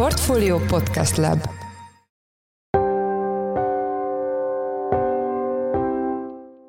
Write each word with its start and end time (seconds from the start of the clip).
Portfolio 0.00 0.58
Podcast 0.58 1.16
Lab. 1.16 1.38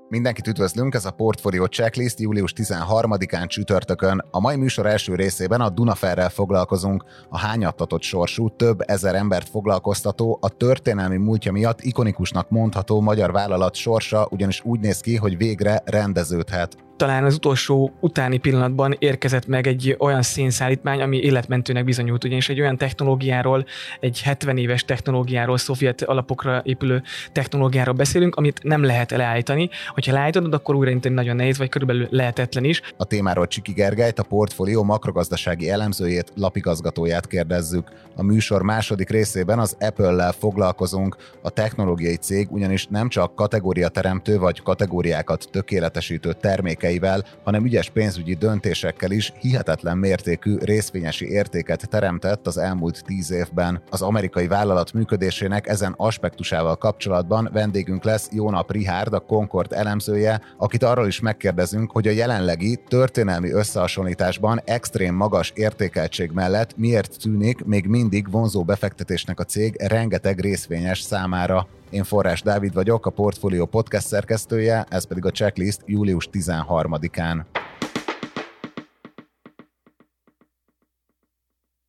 Mindenkit 0.10 0.48
üdvözlünk, 0.48 0.93
ez 0.93 1.06
a 1.06 1.11
Portfolio 1.11 1.66
Checklist 1.66 2.20
július 2.20 2.54
13-án 2.56 3.48
csütörtökön. 3.48 4.25
A 4.32 4.40
mai 4.40 4.56
műsor 4.56 4.86
első 4.86 5.16
részében 5.16 5.62
a 5.62 5.70
Dunaferrel 5.70 6.30
foglalkozunk, 6.30 7.04
a 7.30 7.38
hányattatott 7.38 8.02
sorsú, 8.02 8.55
több 8.55 8.80
ezer 8.86 9.16
embert 9.16 9.50
foglalkoztató, 9.50 10.38
a 10.41 10.50
történelmi 10.50 11.18
múltja 11.18 11.52
miatt 11.52 11.82
ikonikusnak 11.82 12.50
mondható 12.50 13.02
magyar 13.02 13.32
vállalat 13.32 13.75
sorsa 13.75 14.27
ugyanis 14.32 14.61
úgy 14.63 14.79
néz 14.79 15.00
ki, 15.00 15.16
hogy 15.16 15.38
végre 15.38 15.82
rendeződhet 15.86 16.77
talán 17.02 17.24
az 17.24 17.36
utolsó 17.36 17.92
utáni 18.00 18.38
pillanatban 18.38 18.96
érkezett 19.00 19.48
meg 19.48 19.68
egy 19.68 19.96
olyan 20.00 20.22
szénszállítmány, 20.22 21.02
ami 21.02 21.18
életmentőnek 21.18 21.86
bizonyult, 21.86 22.24
ugyanis 22.24 22.50
egy 22.50 22.60
olyan 22.60 22.78
technológiáról, 22.78 23.66
egy 24.00 24.22
70 24.22 24.58
éves 24.58 24.86
technológiáról, 24.86 25.58
szovjet 25.58 26.02
alapokra 26.02 26.62
épülő 26.66 27.04
technológiáról 27.32 27.94
beszélünk, 27.94 28.36
amit 28.36 28.64
nem 28.64 28.84
lehet 28.84 29.12
leállítani. 29.12 29.70
Hogyha 29.88 30.14
leállítod, 30.14 30.54
akkor 30.54 30.76
újraindítani 30.76 31.16
nagyon 31.16 31.36
nehéz, 31.36 31.58
vagy 31.58 31.70
körülbelül 31.70 32.08
lehetetlen 32.09 32.64
is. 32.64 32.82
A 32.98 33.06
témáról 33.06 33.48
Csiki 33.48 33.72
Gergelyt, 33.72 34.20
a 34.20 34.23
portfólió 34.23 34.84
makrogazdasági 34.84 35.70
elemzőjét, 35.70 36.31
lapigazgatóját 36.36 37.28
kérdezzük. 37.28 37.92
A 38.16 38.23
műsor 38.23 38.62
második 38.62 39.09
részében 39.09 39.59
az 39.59 39.76
Apple-lel 39.80 40.31
foglalkozunk. 40.31 41.16
A 41.42 41.50
technológiai 41.50 42.16
cég 42.16 42.52
ugyanis 42.52 42.88
nem 42.88 43.09
csak 43.09 43.36
kategóriateremtő 43.36 44.38
vagy 44.38 44.62
kategóriákat 44.62 45.48
tökéletesítő 45.52 46.34
termékei 46.34 46.91
termékeivel, 46.91 47.23
hanem 47.44 47.66
ügyes 47.66 47.90
pénzügyi 47.90 48.34
döntésekkel 48.34 49.12
is 49.12 49.34
hihetetlen 49.40 49.98
mértékű 49.98 50.58
részvényesi 50.58 51.30
értéket 51.30 51.90
teremtett 51.90 52.48
az 52.48 52.58
elmúlt 52.58 53.04
tíz 53.05 53.31
évben. 53.31 53.81
Az 53.90 54.02
amerikai 54.02 54.48
vállalat 54.48 54.94
működésének 54.94 55.67
ezen 55.67 55.94
aspektusával 55.98 56.75
kapcsolatban 56.75 57.50
vendégünk 57.53 58.03
lesz 58.03 58.30
Jónap 58.31 58.72
Rihárd, 58.72 59.14
a 59.14 59.19
Concord 59.19 59.73
elemzője, 59.73 60.42
akit 60.58 60.84
arról 60.84 61.08
is 61.08 61.19
megkérdezünk, 61.19 61.92
hogy 61.92 62.08
a 62.08 62.12
jelenlegi 62.12 62.80
történelmi 62.88 63.52
összehasonlításban 63.52 64.62
extrém 64.66 65.16
magas 65.16 65.52
értékeltség 65.56 66.31
mellett 66.31 66.78
miért 66.78 67.17
tűnik 67.22 67.66
még 67.66 67.86
mindig 67.86 68.31
vonzó 68.31 68.64
befektetésnek 68.64 69.39
a 69.39 69.44
cég 69.44 69.75
rengeteg 69.80 70.39
részvényes 70.39 71.02
számára. 71.02 71.67
Én 71.92 72.03
Forrás 72.03 72.42
Dávid 72.42 72.73
vagyok, 72.73 73.06
a 73.06 73.09
Portfolio 73.09 73.66
podcast 73.66 74.08
szerkesztője, 74.08 74.86
ez 74.89 75.08
pedig 75.08 75.25
a 75.25 75.31
checklist 75.31 75.81
július 75.86 76.30
13-án. 76.31 77.45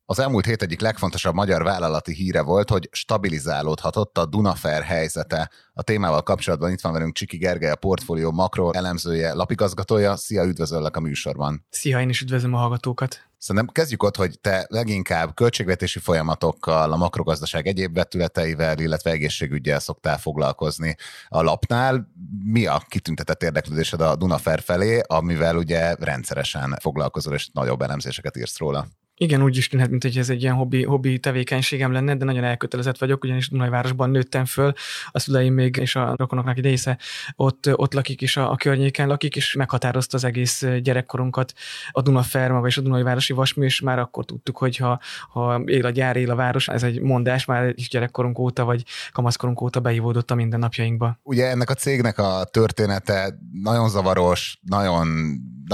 Az 0.05 0.19
elmúlt 0.19 0.45
hét 0.45 0.61
egyik 0.61 0.81
legfontosabb 0.81 1.33
magyar 1.33 1.63
vállalati 1.63 2.13
híre 2.13 2.41
volt, 2.41 2.69
hogy 2.69 2.89
stabilizálódhatott 2.91 4.17
a 4.17 4.25
Dunafer 4.25 4.81
helyzete. 4.81 5.51
A 5.73 5.83
témával 5.83 6.23
kapcsolatban 6.23 6.71
itt 6.71 6.81
van 6.81 6.93
velünk 6.93 7.13
Csiki 7.13 7.37
Gergely, 7.37 7.71
a 7.71 7.75
portfólió 7.75 8.31
makro 8.31 8.71
elemzője, 8.71 9.33
lapigazgatója. 9.33 10.15
Szia, 10.15 10.43
üdvözöllek 10.43 10.97
a 10.97 10.99
műsorban. 10.99 11.65
Szia, 11.69 12.01
én 12.01 12.09
is 12.09 12.21
üdvözlöm 12.21 12.53
a 12.53 12.57
hallgatókat. 12.57 13.31
Szerintem 13.43 13.73
kezdjük 13.73 14.03
ott, 14.03 14.15
hogy 14.15 14.39
te 14.39 14.65
leginkább 14.69 15.33
költségvetési 15.33 15.99
folyamatokkal, 15.99 16.91
a 16.91 16.95
makrogazdaság 16.95 17.67
egyéb 17.67 17.93
vetületeivel, 17.93 18.79
illetve 18.79 19.11
egészségügyel 19.11 19.79
szoktál 19.79 20.17
foglalkozni 20.17 20.95
a 21.27 21.41
lapnál. 21.41 22.11
Mi 22.43 22.65
a 22.65 22.81
kitüntetett 22.87 23.43
érdeklődésed 23.43 24.01
a 24.01 24.15
Dunafer 24.15 24.61
felé, 24.61 25.01
amivel 25.07 25.57
ugye 25.57 25.95
rendszeresen 25.99 26.77
foglalkozol, 26.81 27.33
és 27.33 27.49
nagyobb 27.53 27.81
elemzéseket 27.81 28.37
írsz 28.37 28.57
róla? 28.57 28.87
Igen, 29.23 29.43
úgy 29.43 29.57
is 29.57 29.67
tűnhet, 29.67 29.89
mint 29.89 30.03
hogy 30.03 30.17
ez 30.17 30.29
egy 30.29 30.41
ilyen 30.41 30.53
hobbi, 30.53 30.83
hobbi 30.83 31.19
tevékenységem 31.19 31.91
lenne, 31.91 32.15
de 32.15 32.25
nagyon 32.25 32.43
elkötelezett 32.43 32.97
vagyok, 32.97 33.23
ugyanis 33.23 33.49
Dunajvárosban 33.49 34.09
nőttem 34.09 34.45
föl, 34.45 34.73
a 35.11 35.19
szüleim 35.19 35.53
még 35.53 35.77
és 35.77 35.95
a 35.95 36.13
rokonoknak 36.17 36.57
egy 36.57 36.63
része 36.63 36.97
ott, 37.35 37.69
ott 37.75 37.93
lakik 37.93 38.21
és 38.21 38.37
a, 38.37 38.51
a 38.51 38.55
környéken 38.55 39.07
lakik, 39.07 39.35
és 39.35 39.53
meghatározta 39.53 40.17
az 40.17 40.23
egész 40.23 40.65
gyerekkorunkat 40.81 41.53
a 41.91 42.01
Dunaferma 42.01 42.67
és 42.67 42.77
a 42.77 42.81
Dunajvárosi 42.81 43.33
Vasmű, 43.33 43.65
és 43.65 43.81
már 43.81 43.99
akkor 43.99 44.25
tudtuk, 44.25 44.57
hogy 44.57 44.77
ha, 44.77 44.99
ha 45.29 45.61
él 45.65 45.85
a 45.85 45.89
gyár, 45.89 46.15
él 46.15 46.31
a 46.31 46.35
város, 46.35 46.67
ez 46.67 46.83
egy 46.83 47.01
mondás 47.01 47.45
már 47.45 47.73
is 47.75 47.89
gyerekkorunk 47.89 48.39
óta, 48.39 48.63
vagy 48.63 48.83
kamaszkorunk 49.11 49.61
óta 49.61 49.79
beívódott 49.79 50.31
a 50.31 50.35
mindennapjainkba. 50.35 51.19
Ugye 51.23 51.49
ennek 51.49 51.69
a 51.69 51.73
cégnek 51.73 52.17
a 52.17 52.43
története 52.51 53.39
nagyon 53.51 53.89
zavaros, 53.89 54.59
nagyon 54.61 55.07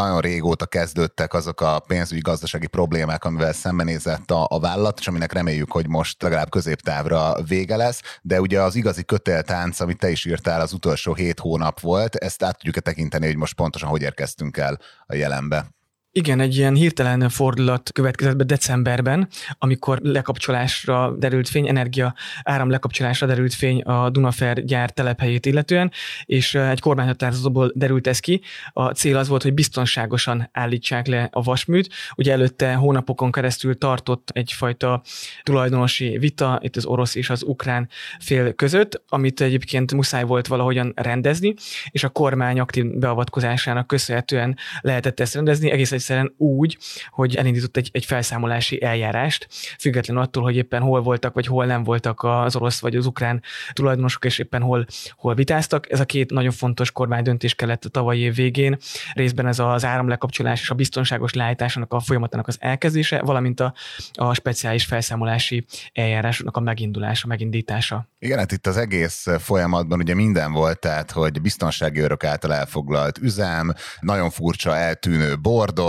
nagyon 0.01 0.21
régóta 0.21 0.65
kezdődtek 0.65 1.33
azok 1.33 1.61
a 1.61 1.79
pénzügyi 1.87 2.21
gazdasági 2.21 2.67
problémák, 2.67 3.23
amivel 3.23 3.53
szembenézett 3.53 4.31
a, 4.31 4.45
a 4.49 4.59
vállalat, 4.59 4.99
és 4.99 5.07
aminek 5.07 5.33
reméljük, 5.33 5.71
hogy 5.71 5.87
most 5.87 6.21
legalább 6.21 6.49
középtávra 6.49 7.43
vége 7.47 7.75
lesz, 7.75 8.01
de 8.21 8.41
ugye 8.41 8.61
az 8.61 8.75
igazi 8.75 9.03
kötéltánc, 9.03 9.79
amit 9.79 9.97
te 9.97 10.09
is 10.09 10.25
írtál, 10.25 10.61
az 10.61 10.73
utolsó 10.73 11.13
hét 11.13 11.39
hónap 11.39 11.79
volt, 11.79 12.15
ezt 12.15 12.43
át 12.43 12.57
tudjuk-e 12.57 12.79
tekinteni, 12.79 13.25
hogy 13.25 13.37
most 13.37 13.55
pontosan 13.55 13.89
hogy 13.89 14.01
érkeztünk 14.01 14.57
el 14.57 14.79
a 15.05 15.15
jelenbe? 15.15 15.78
Igen, 16.12 16.40
egy 16.40 16.56
ilyen 16.56 16.75
hirtelen 16.75 17.30
fordulat 17.30 17.92
következett 17.92 18.36
be 18.36 18.44
decemberben, 18.44 19.28
amikor 19.58 20.00
lekapcsolásra 20.02 21.16
derült 21.18 21.50
fény, 21.50 21.68
energia 21.68 22.16
áram 22.44 22.70
lekapcsolásra 22.70 23.28
derült 23.28 23.53
fény 23.53 23.81
a 23.81 24.09
Dunafer 24.09 24.64
gyár 24.64 24.92
telephelyét 24.92 25.46
illetően, 25.46 25.92
és 26.25 26.56
egy 26.56 26.80
kormányhatározatból 26.80 27.72
derült 27.75 28.08
ez 28.08 28.20
ki. 28.20 28.42
A 28.74 28.90
cél 28.90 29.18
az 29.18 29.28
volt, 29.28 29.44
hogy 29.44 29.53
biztonságosan 29.53 30.50
állítsák 30.52 31.08
le 31.08 31.30
a 31.31 31.42
vasműt. 31.42 31.94
Ugye 32.16 32.31
előtte 32.31 32.74
hónapokon 32.74 33.31
keresztül 33.31 33.78
tartott 33.78 34.30
egyfajta 34.34 35.02
tulajdonosi 35.44 36.18
vita 36.18 36.59
itt 36.62 36.76
az 36.76 36.86
orosz 36.86 37.16
és 37.16 37.30
az 37.30 37.44
ukrán 37.44 37.90
fél 38.20 38.53
között, 38.53 39.03
amit 39.08 39.41
egyébként 39.41 39.94
muszáj 39.94 40.24
volt 40.24 40.47
valahogyan 40.47 40.91
rendezni, 40.96 41.53
és 41.90 42.03
a 42.03 42.09
kormány 42.09 42.59
aktív 42.59 42.86
beavatkozásának 42.86 43.88
köszönhetően 43.88 44.58
lehetett 44.81 45.20
ezt 45.20 45.34
rendezni, 45.34 45.72
egész 45.72 45.97
egyszerűen 45.99 46.33
úgy, 46.37 46.77
hogy 47.09 47.35
elindított 47.35 47.77
egy, 47.77 47.89
egy 47.93 48.05
felszámolási 48.05 48.83
eljárást, 48.83 49.47
függetlenül 49.79 50.21
attól, 50.23 50.43
hogy 50.43 50.55
éppen 50.55 50.81
hol 50.81 51.01
voltak, 51.01 51.33
vagy 51.33 51.45
hol 51.45 51.65
nem 51.65 51.83
voltak 51.83 52.23
az 52.23 52.55
orosz 52.55 52.79
vagy 52.79 52.95
az 52.95 53.05
ukrán 53.05 53.41
tulajdonosok, 53.73 54.25
és 54.25 54.39
éppen 54.39 54.61
hol, 54.61 54.85
hol 55.15 55.35
vitáztak. 55.35 55.91
Ez 55.91 55.99
a 55.99 56.05
két 56.05 56.31
nagyon 56.31 56.51
fontos 56.51 56.91
kormánydöntés 56.91 57.55
kellett 57.55 57.85
a 57.85 57.89
tavalyi 57.89 58.19
év 58.19 58.35
végén, 58.35 58.77
részben 59.13 59.47
ez 59.47 59.59
az 59.59 59.85
áramlekapcsolás 59.85 60.61
és 60.61 60.69
a 60.69 60.75
biztonságos 60.75 61.33
leállításának 61.33 61.93
a 61.93 61.99
folyamatának 61.99 62.47
az 62.47 62.57
elkezdése, 62.59 63.21
valamint 63.21 63.59
a, 63.59 63.73
a 64.13 64.33
speciális 64.33 64.85
felszámolási 64.85 65.66
eljárásnak 65.93 66.57
a 66.57 66.59
megindulása, 66.59 67.27
megindítása. 67.27 68.07
Igen, 68.19 68.37
hát 68.37 68.51
itt 68.51 68.67
az 68.67 68.77
egész 68.77 69.25
folyamatban 69.39 69.99
ugye 69.99 70.13
minden 70.13 70.51
volt, 70.51 70.79
tehát 70.79 71.11
hogy 71.11 71.41
biztonsági 71.41 71.99
örök 71.99 72.23
által 72.23 72.53
elfoglalt 72.53 73.17
üzem, 73.17 73.73
nagyon 73.99 74.29
furcsa 74.29 74.75
eltűnő 74.75 75.35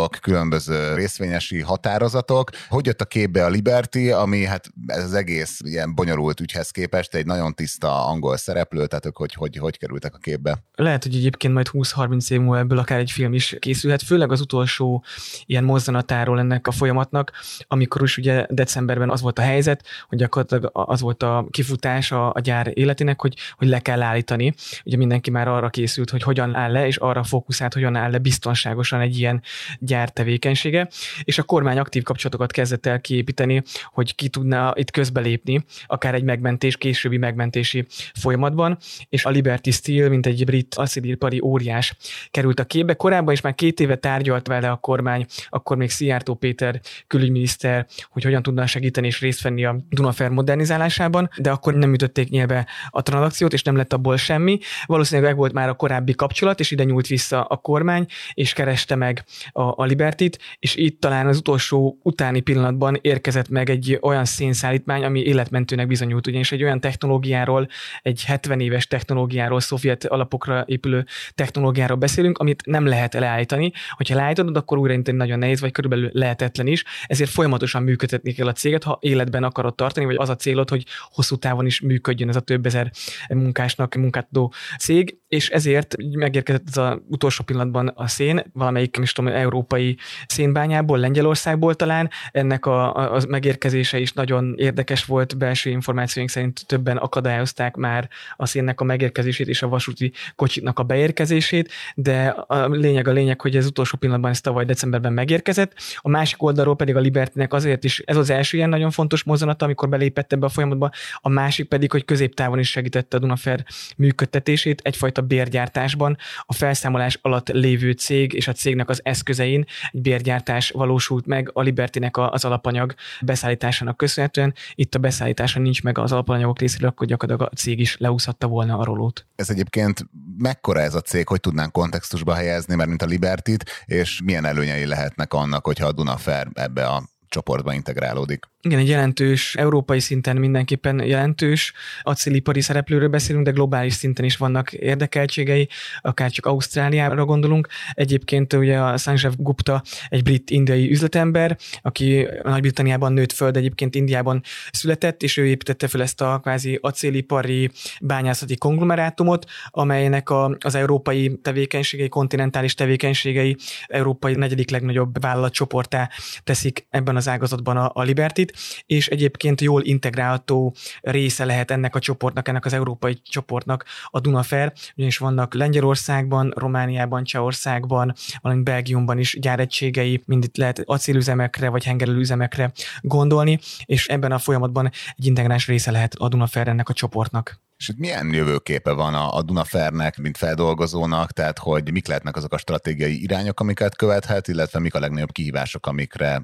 bordok, 0.00 0.20
különböző 0.20 0.94
részvényesi 0.94 1.60
határozatok. 1.60 2.50
Hogy 2.68 2.86
jött 2.86 3.00
a 3.00 3.04
képbe 3.04 3.44
a 3.44 3.48
Liberty, 3.48 4.10
ami 4.10 4.44
hát 4.44 4.70
ez 4.86 5.04
az 5.04 5.14
egész 5.14 5.60
ilyen 5.64 5.94
bonyolult 5.94 6.40
ügyhez 6.40 6.70
képest 6.70 7.14
egy 7.14 7.26
nagyon 7.26 7.54
tiszta 7.54 8.06
angol 8.06 8.36
szereplő, 8.36 8.86
tehát 8.86 9.06
ők 9.06 9.16
hogy, 9.16 9.34
hogy, 9.34 9.56
hogy 9.56 9.78
kerültek 9.78 10.14
a 10.14 10.18
képbe? 10.18 10.64
Lehet, 10.74 11.02
hogy 11.02 11.14
egyébként 11.14 11.54
majd 11.54 11.66
20-30 11.72 12.30
év 12.30 12.40
múlva 12.40 12.58
ebből 12.58 12.78
akár 12.78 12.98
egy 12.98 13.10
film 13.10 13.34
is 13.34 13.56
készülhet, 13.58 14.02
főleg 14.02 14.32
az 14.32 14.40
utolsó 14.40 15.04
ilyen 15.46 15.64
mozzanatáról 15.64 16.38
ennek 16.38 16.66
a 16.66 16.70
folyamatnak, 16.70 17.32
amikor 17.66 18.02
is 18.02 18.16
ugye 18.16 18.46
decemberben 18.48 19.10
az 19.10 19.20
volt 19.20 19.38
a 19.38 19.42
helyzet, 19.42 19.84
hogy 20.08 20.18
gyakorlatilag 20.18 20.70
az 20.72 21.00
volt 21.00 21.22
a 21.22 21.46
kifutás 21.50 22.12
a, 22.12 22.32
a 22.34 22.40
gyár 22.40 22.70
életének, 22.74 23.20
hogy, 23.20 23.36
hogy 23.56 23.68
le 23.68 23.78
kell 23.78 24.02
állítani. 24.02 24.54
Ugye 24.84 24.96
mindenki 24.96 25.30
már 25.30 25.48
arra 25.48 25.68
készült, 25.68 26.10
hogy 26.10 26.22
hogyan 26.22 26.54
áll 26.54 26.72
le, 26.72 26.86
és 26.86 26.96
arra 26.96 27.22
fókuszált, 27.22 27.74
hogyan 27.74 27.96
áll 27.96 28.10
le 28.10 28.18
biztonságosan 28.18 29.00
egy 29.00 29.18
ilyen 29.18 29.42
gyár 29.90 30.10
tevékenysége, 30.10 30.88
és 31.24 31.38
a 31.38 31.42
kormány 31.42 31.78
aktív 31.78 32.02
kapcsolatokat 32.02 32.52
kezdett 32.52 32.86
el 32.86 33.00
kiépíteni, 33.00 33.62
hogy 33.92 34.14
ki 34.14 34.28
tudna 34.28 34.72
itt 34.76 34.90
közbelépni, 34.90 35.64
akár 35.86 36.14
egy 36.14 36.22
megmentés, 36.22 36.76
későbbi 36.76 37.16
megmentési 37.16 37.86
folyamatban, 38.14 38.78
és 39.08 39.24
a 39.24 39.30
Liberty 39.30 39.70
Steel, 39.70 40.08
mint 40.08 40.26
egy 40.26 40.44
brit 40.44 40.74
asszidírpari 40.74 41.40
óriás 41.40 41.96
került 42.30 42.60
a 42.60 42.64
képbe. 42.64 42.94
Korábban 42.94 43.32
is 43.32 43.40
már 43.40 43.54
két 43.54 43.80
éve 43.80 43.96
tárgyalt 43.96 44.46
vele 44.46 44.70
a 44.70 44.76
kormány, 44.76 45.26
akkor 45.48 45.76
még 45.76 45.90
Szijjártó 45.90 46.34
Péter 46.34 46.80
külügyminiszter, 47.06 47.86
hogy 48.10 48.22
hogyan 48.22 48.42
tudna 48.42 48.66
segíteni 48.66 49.06
és 49.06 49.20
részt 49.20 49.42
venni 49.42 49.64
a 49.64 49.76
Dunafer 49.88 50.30
modernizálásában, 50.30 51.30
de 51.36 51.50
akkor 51.50 51.74
nem 51.74 51.92
ütötték 51.92 52.28
nyilván 52.28 52.66
a 52.90 53.02
tranakciót, 53.02 53.52
és 53.52 53.62
nem 53.62 53.76
lett 53.76 53.92
abból 53.92 54.16
semmi. 54.16 54.58
Valószínűleg 54.86 55.30
meg 55.30 55.38
volt 55.38 55.52
már 55.52 55.68
a 55.68 55.74
korábbi 55.74 56.14
kapcsolat, 56.14 56.60
és 56.60 56.70
ide 56.70 56.84
nyúlt 56.84 57.06
vissza 57.06 57.42
a 57.42 57.56
kormány, 57.56 58.06
és 58.34 58.52
kereste 58.52 58.94
meg 58.94 59.24
a, 59.52 59.79
a 59.80 59.84
Libertit, 59.84 60.38
és 60.58 60.76
itt 60.76 61.00
talán 61.00 61.26
az 61.26 61.36
utolsó 61.36 61.98
utáni 62.02 62.40
pillanatban 62.40 62.98
érkezett 63.00 63.48
meg 63.48 63.70
egy 63.70 63.98
olyan 64.00 64.24
szénszállítmány, 64.24 65.04
ami 65.04 65.20
életmentőnek 65.20 65.86
bizonyult, 65.86 66.26
ugyanis 66.26 66.52
egy 66.52 66.62
olyan 66.62 66.80
technológiáról, 66.80 67.68
egy 68.02 68.24
70 68.24 68.60
éves 68.60 68.86
technológiáról, 68.86 69.60
szovjet 69.60 70.04
alapokra 70.04 70.64
épülő 70.66 71.06
technológiáról 71.34 71.96
beszélünk, 71.96 72.38
amit 72.38 72.66
nem 72.66 72.86
lehet 72.86 73.14
leállítani. 73.14 73.72
Hogyha 73.90 74.14
leállítod, 74.14 74.56
akkor 74.56 74.78
újraindítani 74.78 75.16
nagyon 75.16 75.38
nehéz, 75.38 75.60
vagy 75.60 75.72
körülbelül 75.72 76.10
lehetetlen 76.12 76.66
is, 76.66 76.84
ezért 77.06 77.30
folyamatosan 77.30 77.82
működtetni 77.82 78.32
kell 78.32 78.46
a 78.46 78.52
céget, 78.52 78.82
ha 78.82 78.98
életben 79.00 79.44
akarod 79.44 79.74
tartani, 79.74 80.06
vagy 80.06 80.16
az 80.18 80.28
a 80.28 80.36
célod, 80.36 80.68
hogy 80.68 80.84
hosszú 81.08 81.36
távon 81.36 81.66
is 81.66 81.80
működjön 81.80 82.28
ez 82.28 82.36
a 82.36 82.40
több 82.40 82.66
ezer 82.66 82.90
munkásnak 83.28 83.94
munkátadó 83.94 84.52
cég, 84.78 85.18
és 85.28 85.48
ezért 85.48 85.96
megérkezett 86.12 86.64
az 86.66 86.78
a 86.78 87.02
utolsó 87.08 87.44
pillanatban 87.44 87.88
a 87.88 88.06
szén, 88.06 88.42
valamelyik, 88.52 88.94
nem 88.94 89.02
is 89.02 89.12
tudom, 89.12 89.32
európai 89.70 89.96
szénbányából, 90.26 90.98
Lengyelországból 90.98 91.74
talán. 91.74 92.10
Ennek 92.32 92.66
a, 92.66 92.96
a, 92.96 93.14
a 93.14 93.20
megérkezése 93.28 93.98
is 93.98 94.12
nagyon 94.12 94.54
érdekes 94.56 95.04
volt, 95.04 95.36
belső 95.36 95.70
információink 95.70 96.30
szerint 96.30 96.66
többen 96.66 96.96
akadályozták 96.96 97.76
már 97.76 98.08
a 98.36 98.46
szénnek 98.46 98.80
a 98.80 98.84
megérkezését 98.84 99.48
és 99.48 99.62
a 99.62 99.68
vasúti 99.68 100.12
kocsiknak 100.36 100.78
a 100.78 100.82
beérkezését, 100.82 101.72
de 101.94 102.26
a 102.28 102.68
lényeg 102.68 103.08
a 103.08 103.12
lényeg, 103.12 103.40
hogy 103.40 103.56
ez 103.56 103.66
utolsó 103.66 103.96
pillanatban 103.98 104.30
ez 104.30 104.40
tavaly 104.40 104.64
decemberben 104.64 105.12
megérkezett. 105.12 105.74
A 105.96 106.08
másik 106.08 106.42
oldalról 106.42 106.76
pedig 106.76 106.96
a 106.96 107.00
Libertynek 107.00 107.52
azért 107.52 107.84
is 107.84 107.98
ez 107.98 108.16
az 108.16 108.30
első 108.30 108.56
ilyen 108.56 108.68
nagyon 108.68 108.90
fontos 108.90 109.22
mozzanata, 109.22 109.64
amikor 109.64 109.88
belépett 109.88 110.32
ebbe 110.32 110.46
a 110.46 110.48
folyamatba, 110.48 110.90
a 111.20 111.28
másik 111.28 111.68
pedig, 111.68 111.90
hogy 111.90 112.04
középtávon 112.04 112.58
is 112.58 112.70
segítette 112.70 113.16
a 113.16 113.20
Dunafer 113.20 113.64
működtetését 113.96 114.80
egyfajta 114.84 115.22
bérgyártásban. 115.22 116.16
A 116.42 116.52
felszámolás 116.52 117.18
alatt 117.22 117.48
lévő 117.48 117.92
cég 117.92 118.32
és 118.32 118.48
a 118.48 118.52
cégnek 118.52 118.88
az 118.88 119.00
eszközein 119.04 119.59
egy 119.92 120.00
bérgyártás 120.00 120.70
valósult 120.70 121.26
meg 121.26 121.50
a 121.52 121.60
Libertynek 121.60 122.16
az 122.16 122.44
alapanyag 122.44 122.94
beszállításának 123.20 123.96
köszönhetően. 123.96 124.54
Itt 124.74 124.94
a 124.94 124.98
beszállítása 124.98 125.60
nincs 125.60 125.82
meg 125.82 125.98
az 125.98 126.12
alapanyagok 126.12 126.58
részéről, 126.58 126.88
akkor 126.88 127.06
gyakorlatilag 127.06 127.52
a 127.52 127.56
cég 127.56 127.80
is 127.80 127.96
leúszhatta 127.96 128.46
volna 128.46 128.78
a 128.78 128.84
rolót. 128.84 129.26
Ez 129.36 129.50
egyébként 129.50 130.06
mekkora 130.38 130.80
ez 130.80 130.94
a 130.94 131.00
cég, 131.00 131.28
hogy 131.28 131.40
tudnánk 131.40 131.72
kontextusba 131.72 132.34
helyezni, 132.34 132.74
mert 132.74 132.88
mint 132.88 133.02
a 133.02 133.06
Libertit, 133.06 133.84
és 133.84 134.20
milyen 134.24 134.44
előnyei 134.44 134.86
lehetnek 134.86 135.32
annak, 135.32 135.64
hogyha 135.64 135.86
a 135.86 135.92
Dunafer 135.92 136.48
ebbe 136.54 136.86
a 136.86 137.08
csoportba 137.30 137.72
integrálódik. 137.72 138.44
Igen, 138.62 138.78
egy 138.78 138.88
jelentős, 138.88 139.54
európai 139.54 140.00
szinten 140.00 140.36
mindenképpen 140.36 141.04
jelentős 141.04 141.72
acélipari 142.02 142.60
szereplőről 142.60 143.08
beszélünk, 143.08 143.44
de 143.44 143.50
globális 143.50 143.94
szinten 143.94 144.24
is 144.24 144.36
vannak 144.36 144.72
érdekeltségei, 144.72 145.68
akár 146.00 146.30
csak 146.30 146.46
Ausztráliára 146.46 147.24
gondolunk. 147.24 147.68
Egyébként 147.92 148.52
ugye 148.52 148.78
a 148.78 148.96
Sanjeev 148.96 149.32
Gupta 149.36 149.82
egy 150.08 150.22
brit-indiai 150.22 150.90
üzletember, 150.90 151.58
aki 151.82 152.28
Nagy-Britanniában 152.42 153.12
nőtt 153.12 153.32
föld, 153.32 153.56
egyébként 153.56 153.94
Indiában 153.94 154.42
született, 154.70 155.22
és 155.22 155.36
ő 155.36 155.46
építette 155.46 155.88
fel 155.88 156.02
ezt 156.02 156.20
a 156.20 156.38
kvázi 156.42 156.78
acélipari 156.82 157.70
bányászati 158.00 158.56
konglomerátumot, 158.56 159.46
amelynek 159.70 160.30
a, 160.30 160.56
az 160.58 160.74
európai 160.74 161.38
tevékenységei, 161.42 162.08
kontinentális 162.08 162.74
tevékenységei 162.74 163.56
európai 163.86 164.34
negyedik 164.34 164.70
legnagyobb 164.70 165.20
vállalatcsoportá 165.20 166.10
teszik 166.44 166.86
ebben 166.90 167.16
az 167.20 167.28
ágazatban 167.28 167.76
a, 167.76 167.90
a 167.94 168.02
Liberty 168.02 168.40
és 168.86 169.08
egyébként 169.08 169.60
jól 169.60 169.82
integrálható 169.84 170.74
része 171.00 171.44
lehet 171.44 171.70
ennek 171.70 171.94
a 171.94 171.98
csoportnak, 171.98 172.48
ennek 172.48 172.64
az 172.64 172.72
európai 172.72 173.20
csoportnak 173.22 173.84
a 174.06 174.20
Dunafer, 174.20 174.72
ugyanis 174.96 175.18
vannak 175.18 175.54
Lengyelországban, 175.54 176.52
Romániában, 176.56 177.24
Csehországban, 177.24 178.14
valamint 178.40 178.66
Belgiumban 178.66 179.18
is 179.18 179.36
gyáregységei, 179.40 180.22
mind 180.26 180.44
itt 180.44 180.56
lehet 180.56 180.82
acélüzemekre 180.84 181.68
vagy 181.68 181.84
hengerelőüzemekre 181.84 182.72
gondolni, 183.00 183.58
és 183.84 184.06
ebben 184.06 184.32
a 184.32 184.38
folyamatban 184.38 184.90
egy 185.16 185.26
integráns 185.26 185.66
része 185.66 185.90
lehet 185.90 186.14
a 186.14 186.28
Dunafer 186.28 186.68
ennek 186.68 186.88
a 186.88 186.92
csoportnak. 186.92 187.60
És 187.76 187.92
milyen 187.96 188.32
jövőképe 188.32 188.92
van 188.92 189.14
a, 189.14 189.36
a 189.36 189.42
Dunafernek, 189.42 190.18
mint 190.18 190.36
feldolgozónak, 190.36 191.32
tehát 191.32 191.58
hogy 191.58 191.92
mik 191.92 192.06
lehetnek 192.06 192.36
azok 192.36 192.52
a 192.52 192.58
stratégiai 192.58 193.22
irányok, 193.22 193.60
amiket 193.60 193.96
követhet, 193.96 194.48
illetve 194.48 194.78
mik 194.78 194.94
a 194.94 195.00
legnagyobb 195.00 195.32
kihívások, 195.32 195.86
amikre 195.86 196.42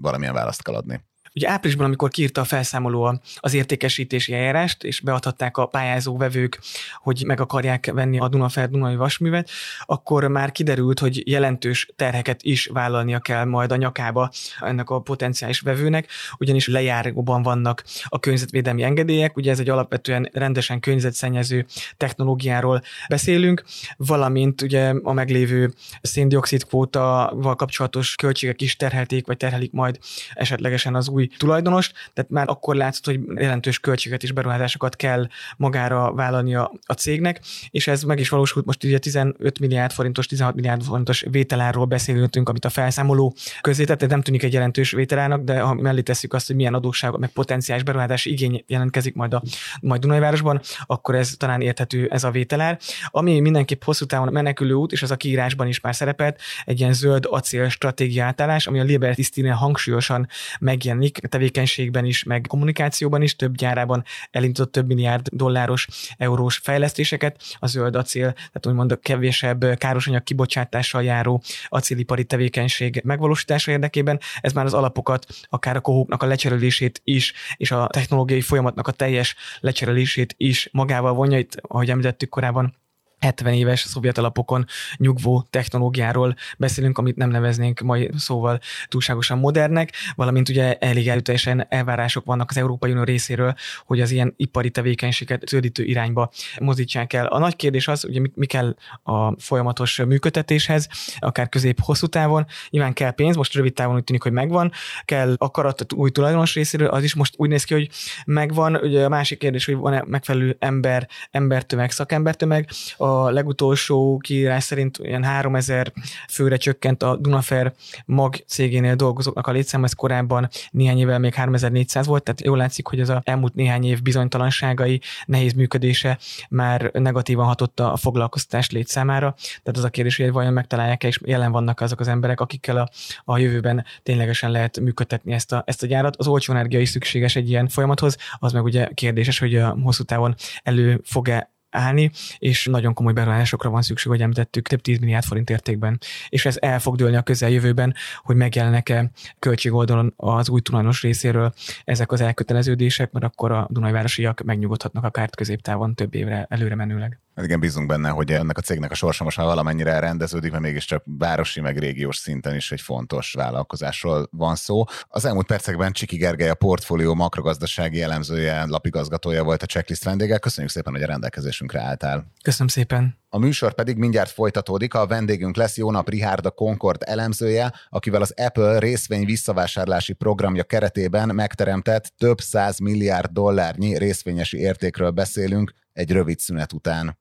valamilyen 0.00 0.34
választ 0.34 0.62
kell 0.62 0.74
adni? 0.74 1.04
Ugye 1.36 1.48
áprilisban, 1.48 1.86
amikor 1.86 2.10
kiírta 2.10 2.40
a 2.40 2.44
felszámoló 2.44 3.20
az 3.36 3.54
értékesítési 3.54 4.32
eljárást, 4.32 4.84
és 4.84 5.00
beadhatták 5.00 5.56
a 5.56 5.66
pályázó 5.66 6.16
vevők, 6.16 6.60
hogy 7.02 7.22
meg 7.26 7.40
akarják 7.40 7.90
venni 7.92 8.18
a 8.18 8.28
Dunafer 8.28 8.70
Dunai 8.70 8.96
vasművet, 8.96 9.50
akkor 9.84 10.28
már 10.28 10.52
kiderült, 10.52 10.98
hogy 10.98 11.28
jelentős 11.28 11.88
terheket 11.96 12.42
is 12.42 12.66
vállalnia 12.66 13.18
kell 13.18 13.44
majd 13.44 13.72
a 13.72 13.76
nyakába 13.76 14.30
ennek 14.60 14.90
a 14.90 15.00
potenciális 15.00 15.60
vevőnek, 15.60 16.08
ugyanis 16.38 16.68
lejáróban 16.68 17.42
vannak 17.42 17.84
a 18.04 18.18
környezetvédelmi 18.18 18.82
engedélyek, 18.82 19.36
ugye 19.36 19.50
ez 19.50 19.58
egy 19.58 19.68
alapvetően 19.68 20.28
rendesen 20.32 20.80
környezetszennyező 20.80 21.66
technológiáról 21.96 22.82
beszélünk, 23.08 23.64
valamint 23.96 24.62
ugye 24.62 24.94
a 25.02 25.12
meglévő 25.12 25.72
széndiokszid 26.02 26.64
kvótaval 26.64 27.56
kapcsolatos 27.56 28.14
költségek 28.14 28.60
is 28.60 28.76
terhelték, 28.76 29.26
vagy 29.26 29.36
terhelik 29.36 29.72
majd 29.72 29.98
esetlegesen 30.34 30.94
az 30.94 31.08
új 31.08 31.25
tulajdonost, 31.36 31.92
tehát 32.12 32.30
már 32.30 32.48
akkor 32.48 32.74
látszott, 32.74 33.04
hogy 33.04 33.20
jelentős 33.34 33.78
költséget 33.78 34.22
és 34.22 34.32
beruházásokat 34.32 34.96
kell 34.96 35.26
magára 35.56 36.12
vállalnia 36.12 36.72
a 36.86 36.92
cégnek, 36.92 37.40
és 37.70 37.86
ez 37.86 38.02
meg 38.02 38.18
is 38.18 38.28
valósult 38.28 38.66
most 38.66 38.84
ugye 38.84 38.98
15 38.98 39.58
milliárd 39.58 39.92
forintos, 39.92 40.26
16 40.26 40.54
milliárd 40.54 40.82
forintos 40.82 41.24
vételárról 41.30 41.84
beszélünk, 41.84 42.48
amit 42.48 42.64
a 42.64 42.68
felszámoló 42.68 43.34
közé 43.60 43.84
tett, 43.84 44.08
nem 44.08 44.22
tűnik 44.22 44.42
egy 44.42 44.52
jelentős 44.52 44.90
vételának, 44.90 45.42
de 45.42 45.60
ha 45.60 45.74
mellé 45.74 46.00
tesszük 46.00 46.34
azt, 46.34 46.46
hogy 46.46 46.56
milyen 46.56 46.74
adósság, 46.74 47.18
meg 47.18 47.30
potenciális 47.30 47.84
beruházási 47.84 48.30
igény 48.30 48.64
jelentkezik 48.66 49.14
majd 49.14 49.34
a 49.34 49.42
majd 49.80 50.00
Dunajvárosban, 50.00 50.60
akkor 50.86 51.14
ez 51.14 51.34
talán 51.36 51.60
érthető 51.60 52.08
ez 52.10 52.24
a 52.24 52.30
vételár. 52.30 52.78
Ami 53.06 53.40
mindenképp 53.40 53.82
hosszú 53.82 54.04
távon 54.04 54.32
menekülő 54.32 54.72
út, 54.72 54.92
és 54.92 55.02
az 55.02 55.10
a 55.10 55.16
kiírásban 55.16 55.66
is 55.66 55.80
már 55.80 55.94
szerepelt, 55.94 56.40
egy 56.64 56.80
ilyen 56.80 56.92
zöld 56.92 57.26
acél 57.30 57.68
stratégia 57.68 58.24
átállás, 58.24 58.66
ami 58.66 58.80
a 58.80 58.82
Liberty 58.82 59.22
Steel 59.22 59.54
hangsúlyosan 59.54 60.28
megjelenik, 60.58 61.15
tevékenységben 61.28 62.04
is, 62.04 62.22
meg 62.22 62.44
kommunikációban 62.48 63.22
is, 63.22 63.36
több 63.36 63.54
gyárában 63.54 64.04
elindított 64.30 64.72
több 64.72 64.86
milliárd 64.86 65.28
dolláros, 65.32 65.88
eurós 66.16 66.56
fejlesztéseket, 66.56 67.42
a 67.58 67.66
zöld 67.66 67.96
acél, 67.96 68.32
tehát 68.32 68.66
úgymond 68.66 68.92
a 68.92 68.96
kevésebb 68.96 69.64
károsanyag 69.78 70.22
kibocsátással 70.22 71.02
járó 71.02 71.42
acélipari 71.68 72.24
tevékenység 72.24 73.00
megvalósítása 73.04 73.70
érdekében. 73.70 74.20
Ez 74.40 74.52
már 74.52 74.64
az 74.64 74.74
alapokat, 74.74 75.26
akár 75.48 75.76
a 75.76 75.80
kohóknak 75.80 76.22
a 76.22 76.26
lecserélését 76.26 77.00
is, 77.04 77.32
és 77.56 77.70
a 77.70 77.86
technológiai 77.86 78.40
folyamatnak 78.40 78.88
a 78.88 78.92
teljes 78.92 79.34
lecserélését 79.60 80.34
is 80.36 80.68
magával 80.72 81.12
vonja. 81.12 81.38
Itt, 81.38 81.56
ahogy 81.62 81.90
említettük 81.90 82.28
korábban, 82.28 82.74
70 83.20 83.52
éves 83.52 83.80
szovjet 83.80 84.18
alapokon 84.18 84.64
nyugvó 84.96 85.46
technológiáról 85.50 86.34
beszélünk, 86.58 86.98
amit 86.98 87.16
nem 87.16 87.30
neveznénk 87.30 87.80
mai 87.80 88.10
szóval 88.16 88.60
túlságosan 88.88 89.38
modernek, 89.38 89.92
valamint 90.14 90.48
ugye 90.48 90.76
elég 90.78 91.08
előteljesen 91.08 91.66
elvárások 91.68 92.24
vannak 92.24 92.50
az 92.50 92.56
Európai 92.56 92.90
Unió 92.90 93.02
részéről, 93.02 93.54
hogy 93.84 94.00
az 94.00 94.10
ilyen 94.10 94.34
ipari 94.36 94.70
tevékenységet 94.70 95.48
zöldítő 95.48 95.84
irányba 95.84 96.30
mozdítsák 96.60 97.12
el. 97.12 97.26
A 97.26 97.38
nagy 97.38 97.56
kérdés 97.56 97.88
az, 97.88 98.04
ugye 98.04 98.20
mi 98.34 98.46
kell 98.46 98.76
a 99.02 99.40
folyamatos 99.40 99.96
működtetéshez, 99.96 100.88
akár 101.18 101.48
közép-hosszú 101.48 102.06
távon. 102.06 102.46
Nyilván 102.70 102.92
kell 102.92 103.10
pénz, 103.10 103.36
most 103.36 103.54
rövid 103.54 103.72
távon 103.72 103.96
úgy 103.96 104.04
tűnik, 104.04 104.22
hogy 104.22 104.32
megvan, 104.32 104.72
kell 105.04 105.34
akarat 105.38 105.92
új 105.92 106.10
tulajdonos 106.10 106.54
részéről, 106.54 106.88
az 106.88 107.02
is 107.02 107.14
most 107.14 107.34
úgy 107.36 107.48
néz 107.48 107.64
ki, 107.64 107.74
hogy 107.74 107.90
megvan. 108.26 108.76
Ugye 108.76 109.04
a 109.04 109.08
másik 109.08 109.38
kérdés, 109.38 109.64
hogy 109.64 109.74
van-e 109.74 110.04
megfelelő 110.06 110.56
ember, 110.58 111.08
embertömeg, 111.30 111.90
szakembertömeg. 111.90 112.68
A 112.96 113.15
legutolsó 113.24 114.18
kiírás 114.18 114.64
szerint 114.64 114.98
olyan 114.98 115.24
3000 115.24 115.92
főre 116.28 116.56
csökkent 116.56 117.02
a 117.02 117.16
Dunafer 117.16 117.72
mag 118.04 118.36
cégénél 118.46 118.94
dolgozóknak 118.94 119.46
a 119.46 119.52
létszám, 119.52 119.84
ez 119.84 119.92
korábban 119.92 120.48
néhány 120.70 120.98
évvel 120.98 121.18
még 121.18 121.34
3400 121.34 122.06
volt, 122.06 122.22
tehát 122.22 122.40
jól 122.44 122.56
látszik, 122.56 122.86
hogy 122.86 123.00
ez 123.00 123.08
a 123.08 123.20
elmúlt 123.24 123.54
néhány 123.54 123.84
év 123.84 124.02
bizonytalanságai, 124.02 125.00
nehéz 125.26 125.52
működése 125.52 126.18
már 126.48 126.90
negatívan 126.92 127.46
hatotta 127.46 127.92
a 127.92 127.96
foglalkoztatás 127.96 128.70
létszámára. 128.70 129.34
Tehát 129.62 129.78
az 129.78 129.84
a 129.84 129.88
kérdés, 129.88 130.16
hogy 130.16 130.32
vajon 130.32 130.52
megtalálják-e, 130.52 131.06
és 131.06 131.20
jelen 131.24 131.52
vannak 131.52 131.80
azok 131.80 132.00
az 132.00 132.08
emberek, 132.08 132.40
akikkel 132.40 132.76
a, 132.76 132.88
a 133.24 133.38
jövőben 133.38 133.84
ténylegesen 134.02 134.50
lehet 134.50 134.80
működtetni 134.80 135.32
ezt 135.32 135.52
a, 135.52 135.62
ezt 135.66 135.82
a 135.82 135.86
gyárat. 135.86 136.16
Az 136.16 136.26
olcsó 136.26 136.52
energia 136.52 136.80
is 136.80 136.88
szükséges 136.88 137.36
egy 137.36 137.48
ilyen 137.48 137.68
folyamathoz, 137.68 138.16
az 138.38 138.52
meg 138.52 138.64
ugye 138.64 138.88
kérdéses, 138.94 139.38
hogy 139.38 139.56
a 139.56 139.76
hosszú 139.82 140.02
távon 140.02 140.34
elő 140.62 141.00
fog-e 141.04 141.54
állni, 141.70 142.10
és 142.38 142.64
nagyon 142.64 142.94
komoly 142.94 143.12
beruházásokra 143.12 143.70
van 143.70 143.82
szükség, 143.82 144.10
hogy 144.10 144.20
említettük, 144.20 144.68
több 144.68 144.80
10 144.80 144.98
milliárd 144.98 145.24
forint 145.24 145.50
értékben. 145.50 145.98
És 146.28 146.46
ez 146.46 146.56
el 146.60 146.80
fog 146.80 146.96
dőlni 146.96 147.16
a 147.16 147.22
közeljövőben, 147.22 147.94
hogy 148.22 148.36
megjelennek-e 148.36 149.10
költségoldalon 149.38 150.12
az 150.16 150.48
új 150.48 150.60
tulajdonos 150.60 151.02
részéről 151.02 151.52
ezek 151.84 152.12
az 152.12 152.20
elköteleződések, 152.20 153.12
mert 153.12 153.24
akkor 153.24 153.52
a 153.52 153.66
Dunajvárosiak 153.70 154.42
megnyugodhatnak 154.42 155.04
akár 155.04 155.30
középtávon 155.30 155.94
több 155.94 156.14
évre 156.14 156.46
előre 156.48 156.74
menőleg. 156.74 157.20
Hát 157.36 157.44
igen, 157.44 157.60
bízunk 157.60 157.86
benne, 157.86 158.08
hogy 158.08 158.32
ennek 158.32 158.58
a 158.58 158.60
cégnek 158.60 158.90
a 158.90 158.94
sorsa 158.94 159.24
most 159.24 159.36
már 159.36 159.46
valamennyire 159.46 159.98
rendeződik, 159.98 160.50
mert 160.50 160.62
mégiscsak 160.62 161.02
városi 161.04 161.60
meg 161.60 161.78
régiós 161.78 162.16
szinten 162.16 162.54
is 162.54 162.72
egy 162.72 162.80
fontos 162.80 163.32
vállalkozásról 163.32 164.28
van 164.30 164.54
szó. 164.54 164.84
Az 165.08 165.24
elmúlt 165.24 165.46
percekben 165.46 165.92
Csiki 165.92 166.16
Gergely 166.16 166.48
a 166.48 166.54
portfólió 166.54 167.14
makrogazdasági 167.14 168.02
elemzője, 168.02 168.64
lapigazgatója 168.64 169.44
volt 169.44 169.62
a 169.62 169.66
checklist 169.66 170.04
vendége. 170.04 170.38
Köszönjük 170.38 170.72
szépen, 170.72 170.92
hogy 170.92 171.02
a 171.02 171.06
rendelkezésünkre 171.06 171.80
álltál. 171.80 172.32
Köszönöm 172.42 172.68
szépen. 172.68 173.18
A 173.28 173.38
műsor 173.38 173.74
pedig 173.74 173.96
mindjárt 173.96 174.30
folytatódik, 174.30 174.94
a 174.94 175.06
vendégünk 175.06 175.56
lesz 175.56 175.76
Jónap 175.76 176.08
Rihárd, 176.08 176.46
a 176.46 176.50
Concord 176.50 177.02
elemzője, 177.04 177.72
akivel 177.88 178.22
az 178.22 178.34
Apple 178.36 178.78
részvény 178.78 179.24
visszavásárlási 179.24 180.12
programja 180.12 180.64
keretében 180.64 181.34
megteremtett 181.34 182.12
több 182.18 182.40
száz 182.40 182.78
milliárd 182.78 183.30
dollárnyi 183.30 183.98
részvényesi 183.98 184.58
értékről 184.58 185.10
beszélünk 185.10 185.72
egy 185.92 186.10
rövid 186.10 186.38
szünet 186.38 186.72
után. 186.72 187.18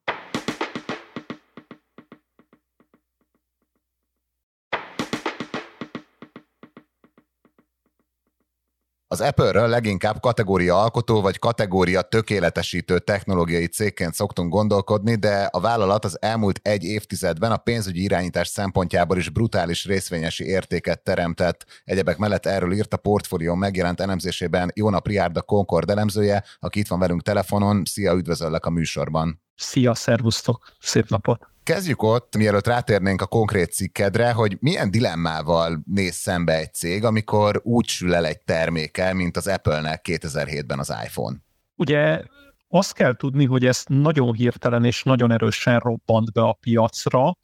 Az 9.15 9.21
Apple-ről 9.21 9.67
leginkább 9.67 10.19
kategória 10.19 10.81
alkotó 10.81 11.21
vagy 11.21 11.39
kategória 11.39 12.01
tökéletesítő 12.01 12.99
technológiai 12.99 13.67
cégként 13.67 14.13
szoktunk 14.13 14.51
gondolkodni, 14.51 15.15
de 15.15 15.49
a 15.51 15.59
vállalat 15.59 16.05
az 16.05 16.21
elmúlt 16.21 16.59
egy 16.63 16.83
évtizedben 16.83 17.51
a 17.51 17.57
pénzügyi 17.57 18.03
irányítás 18.03 18.47
szempontjából 18.47 19.17
is 19.17 19.29
brutális 19.29 19.85
részvényesi 19.85 20.45
értéket 20.45 21.03
teremtett. 21.03 21.65
Egyebek 21.83 22.17
mellett 22.17 22.45
erről 22.45 22.73
írt 22.73 22.93
a 22.93 22.97
portfólió 22.97 23.53
megjelent 23.53 24.01
elemzésében 24.01 24.71
Jónap 24.73 25.07
Riárda 25.07 25.41
Concord 25.41 25.89
elemzője, 25.89 26.43
aki 26.59 26.79
itt 26.79 26.87
van 26.87 26.99
velünk 26.99 27.21
telefonon. 27.21 27.81
Szia, 27.85 28.13
üdvözöllek 28.13 28.65
a 28.65 28.69
műsorban. 28.69 29.41
Szia, 29.55 29.93
szervusztok, 29.93 30.71
szép 30.79 31.09
napot! 31.09 31.54
Kezdjük 31.65 32.03
ott, 32.03 32.35
mielőtt 32.37 32.67
rátérnénk 32.67 33.21
a 33.21 33.25
konkrét 33.25 33.71
cikkedre, 33.71 34.31
hogy 34.31 34.57
milyen 34.59 34.91
dilemmával 34.91 35.83
néz 35.85 36.15
szembe 36.15 36.57
egy 36.57 36.73
cég, 36.73 37.03
amikor 37.03 37.61
úgy 37.63 37.87
sül 37.87 38.15
el 38.15 38.25
egy 38.25 38.41
terméke, 38.41 39.13
mint 39.13 39.37
az 39.37 39.47
Apple-nek 39.47 40.05
2007-ben 40.09 40.79
az 40.79 40.93
iPhone. 41.05 41.37
Ugye 41.75 42.21
azt 42.67 42.93
kell 42.93 43.15
tudni, 43.15 43.45
hogy 43.45 43.65
ez 43.65 43.83
nagyon 43.87 44.33
hirtelen 44.33 44.85
és 44.85 45.03
nagyon 45.03 45.31
erősen 45.31 45.79
robbant 45.79 46.31
be 46.31 46.41
a 46.41 46.53
piacra, 46.53 47.37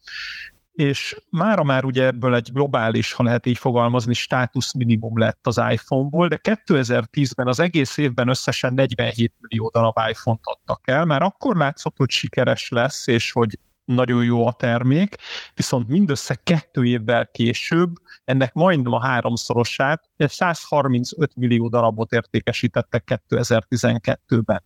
és 0.72 1.22
mára 1.30 1.62
már 1.62 1.84
ugye 1.84 2.04
ebből 2.04 2.34
egy 2.34 2.48
globális, 2.52 3.12
ha 3.12 3.22
lehet 3.22 3.46
így 3.46 3.58
fogalmazni, 3.58 4.14
státusz 4.14 4.72
minimum 4.72 5.18
lett 5.18 5.46
az 5.46 5.60
iPhone-ból, 5.70 6.28
de 6.28 6.40
2010-ben 6.42 7.46
az 7.46 7.60
egész 7.60 7.96
évben 7.96 8.28
összesen 8.28 8.74
47 8.74 9.32
millió 9.38 9.68
darab 9.68 9.96
iPhone-t 10.08 10.40
adtak 10.42 10.80
el, 10.88 11.04
már 11.04 11.22
akkor 11.22 11.56
látszott, 11.56 11.96
hogy 11.96 12.10
sikeres 12.10 12.68
lesz, 12.68 13.06
és 13.06 13.32
hogy 13.32 13.58
nagyon 13.84 14.24
jó 14.24 14.46
a 14.46 14.52
termék, 14.52 15.16
viszont 15.54 15.88
mindössze 15.88 16.34
kettő 16.34 16.84
évvel 16.84 17.26
később 17.26 17.90
ennek 18.24 18.52
majdnem 18.52 18.92
a 18.92 19.06
háromszorosát, 19.06 20.10
135 20.16 21.36
millió 21.36 21.68
darabot 21.68 22.12
értékesítettek 22.12 23.20
2012-ben. 23.28 24.62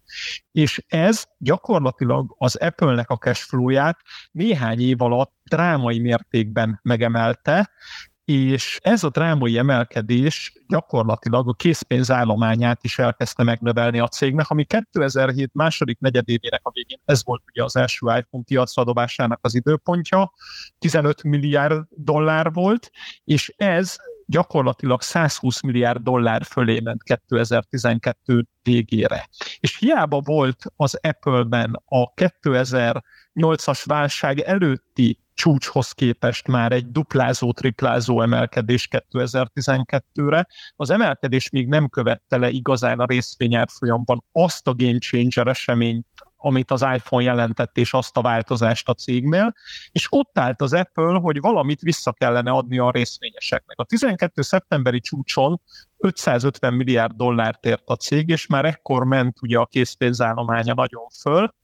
És 0.53 0.85
ez 0.87 1.25
gyakorlatilag 1.39 2.35
az 2.39 2.57
Apple-nek 2.57 3.11
a 3.11 3.17
cashflow-ját 3.17 3.99
néhány 4.31 4.81
év 4.81 5.03
alatt 5.03 5.33
drámai 5.45 5.99
mértékben 5.99 6.81
megemelte, 6.83 7.71
és 8.27 8.79
ez 8.83 9.05
a 9.05 9.11
drámai 9.11 9.59
emelkedés 9.59 10.53
gyakorlatilag 10.69 11.49
a 11.49 11.53
készpénzállományát 11.53 12.85
is 12.85 12.99
elkezdte 12.99 13.43
megnövelni 13.43 13.99
a 13.99 14.09
cégnek, 14.09 14.51
ami 14.51 14.65
2007 14.65 15.51
második 15.55 15.99
negyedévének 15.99 16.61
a 16.63 16.71
végén, 16.71 16.99
ez 17.05 17.25
volt 17.25 17.43
ugye 17.47 17.65
az 17.65 17.77
első 17.77 18.07
iPhone 18.19 18.45
piacra 18.45 18.85
az 19.41 19.55
időpontja, 19.55 20.33
15 20.79 21.23
milliárd 21.23 21.85
dollár 21.91 22.53
volt, 22.53 22.91
és 23.25 23.55
ez 23.57 23.97
gyakorlatilag 24.27 25.03
120 25.03 25.61
milliárd 25.61 26.03
dollár 26.03 26.45
fölé 26.45 26.81
ment 26.81 27.03
2012 27.03 28.47
végére. 28.63 29.29
És 29.59 29.79
hiába 29.79 30.21
volt 30.21 30.65
az 30.77 30.99
Apple-ben 31.03 31.83
a 31.85 32.15
2008-as 32.15 33.83
válság 33.85 34.39
előtti 34.39 35.19
csúcshoz 35.37 35.93
képest 35.93 36.47
már 36.47 36.73
egy 36.73 36.91
duplázó, 36.91 37.53
triplázó 37.53 38.23
emelkedés 38.23 38.89
2012-re. 38.91 40.47
Az 40.77 40.91
emelkedés 40.91 41.51
még 41.51 41.69
nem 41.69 41.89
követte 41.89 42.37
le 42.37 42.49
igazán 42.49 42.99
a 42.99 43.07
részvényárfolyamban 43.07 44.25
azt 44.33 44.67
a 44.69 44.75
game 44.75 44.99
changer 44.99 45.47
eseményt, 45.47 46.07
amit 46.37 46.71
az 46.71 46.83
iPhone 46.95 47.23
jelentett, 47.23 47.77
és 47.77 47.93
azt 47.93 48.17
a 48.17 48.21
változást 48.21 48.89
a 48.89 48.95
cégnél, 48.95 49.55
és 49.93 50.07
ott 50.11 50.39
állt 50.39 50.61
az 50.61 50.73
Apple, 50.73 51.19
hogy 51.19 51.41
valamit 51.41 51.81
vissza 51.81 52.13
kellene 52.13 52.51
adni 52.51 52.79
a 52.79 52.91
részvényeseknek. 52.91 53.79
A 53.79 53.85
12. 53.85 54.43
szeptemberi 54.43 55.01
csúcson 55.01 55.61
550 55.97 56.75
milliárd 56.75 57.17
dollárt 57.17 57.67
ért 57.67 57.89
a 57.89 57.95
cég, 57.95 58.29
és 58.29 58.47
már 58.47 58.65
ekkor 58.65 59.05
ment 59.05 59.43
ugye 59.43 59.59
a 59.59 59.67
készpénzállománya 59.67 60.75
nagyon 60.75 61.07
föl, 61.21 61.55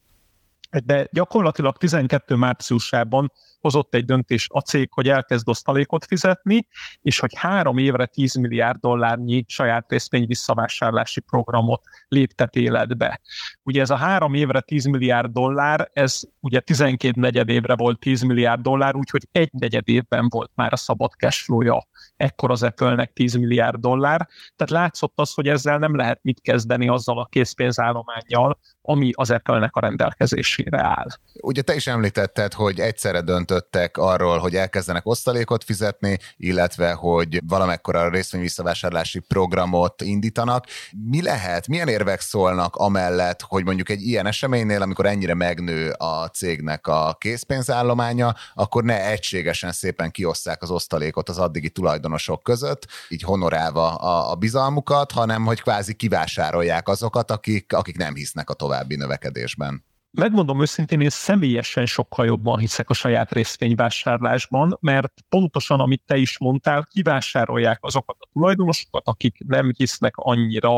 de 0.85 1.09
gyakorlatilag 1.13 1.77
12 1.77 2.35
márciusában 2.35 3.33
hozott 3.61 3.95
egy 3.95 4.05
döntés 4.05 4.47
a 4.51 4.61
cég, 4.61 4.89
hogy 4.93 5.09
elkezd 5.09 5.49
osztalékot 5.49 6.05
fizetni, 6.05 6.67
és 7.03 7.19
hogy 7.19 7.31
három 7.37 7.79
évre 7.79 8.07
10 8.07 8.35
milliárd 8.35 8.81
dollárnyi 8.81 9.45
saját 9.49 9.85
részvény 9.89 10.27
visszavásárlási 10.27 11.21
programot 11.21 11.83
léptet 12.09 12.57
életbe. 12.57 13.21
Ugye 13.63 13.81
ez 13.81 13.91
a 13.91 13.97
három 13.97 14.35
évre 14.35 14.61
10 14.61 14.85
milliárd 14.85 15.33
dollár, 15.33 15.91
ez 15.93 16.21
ugye 16.41 16.61
12 16.61 17.21
negyed 17.21 17.49
évre 17.49 17.77
volt 17.77 17.99
10 17.99 18.23
milliárd 18.23 18.61
dollár, 18.63 18.95
úgyhogy 18.95 19.29
egy 19.33 19.51
negyed 19.53 19.89
évben 19.89 20.29
volt 20.29 20.51
már 20.55 20.73
a 20.73 20.77
szabad 20.77 21.11
cashflow-ja 21.11 21.87
ekkor 22.23 22.51
az 22.51 22.63
Apple-nek 22.63 23.13
10 23.13 23.35
milliárd 23.35 23.81
dollár. 23.81 24.29
Tehát 24.57 24.83
látszott 24.83 25.13
az, 25.15 25.35
hogy 25.35 25.49
ezzel 25.49 25.79
nem 25.79 25.97
lehet 25.97 26.19
mit 26.23 26.41
kezdeni 26.41 26.89
azzal 26.89 27.19
a 27.19 27.29
készpénzállományjal, 27.31 28.59
ami 28.83 29.11
az 29.15 29.31
Apple-nek 29.31 29.77
a 29.77 29.81
rendelkezésére 29.81 30.83
áll. 30.83 31.07
Ugye 31.41 31.63
te 31.63 31.75
is 31.75 31.87
említetted, 31.87 32.53
hogy 32.53 32.81
egyszerre 32.81 33.21
döntöttek 33.21 33.97
arról, 33.97 34.39
hogy 34.39 34.55
elkezdenek 34.55 35.07
osztalékot 35.07 35.65
fizetni, 35.65 36.19
illetve 36.37 36.93
hogy 36.93 37.41
valamekkora 37.47 38.09
részvényvisszavásárlási 38.09 39.19
programot 39.19 40.03
indítanak. 40.03 40.67
Mi 41.11 41.23
lehet, 41.23 41.69
milyen 41.69 41.89
érvek 41.89 42.21
szólnak 42.21 42.77
amellett, 42.77 43.41
hogy 43.41 43.65
mondjuk 43.65 43.89
egy 43.89 44.03
ilyen 44.03 44.27
eseménynél, 44.27 44.83
amikor 44.83 45.07
ennyire 45.07 45.35
megnő 45.35 45.91
a 45.91 46.27
cégnek 46.27 46.87
a 46.87 47.17
készpénzállománya, 47.19 48.35
akkor 48.55 48.85
ne 48.85 49.07
egységesen 49.11 49.73
szépen 49.73 50.11
kiosszák 50.11 50.63
az 50.63 50.71
osztalékot 50.71 51.29
az 51.29 51.39
addigi 51.39 51.69
tulajdonosok 52.13 52.43
között, 52.43 52.87
így 53.09 53.23
honorálva 53.23 53.95
a, 53.95 54.31
a 54.31 54.35
bizalmukat, 54.35 55.13
hanem 55.13 55.45
hogy 55.45 55.63
kvázi 55.63 55.95
kivásárolják 55.95 56.89
azokat, 56.89 57.31
akik, 57.31 57.73
akik 57.73 57.97
nem 57.97 58.15
hisznek 58.15 58.51
a 58.51 58.55
tovább 58.55 58.71
további 58.73 58.97
növekedésben. 58.97 59.85
Megmondom 60.19 60.61
őszintén, 60.61 61.01
én 61.01 61.11
személyesen 61.11 61.87
sokkal 61.87 62.27
jobban 62.27 62.59
hiszek 62.59 62.91
a 62.91 62.95
saját 62.95 63.33
részvényvásárlásban, 63.33 64.79
mert 64.81 65.13
pontosan, 65.29 65.81
amit 65.81 66.03
te 66.07 66.17
is 66.17 66.39
mondtál, 66.39 66.87
kivásárolják 66.91 67.79
azokat 67.81 68.17
a 68.21 68.29
tulajdonosokat, 68.33 69.07
akik 69.07 69.39
nem 69.47 69.73
hisznek 69.77 70.17
annyira 70.17 70.77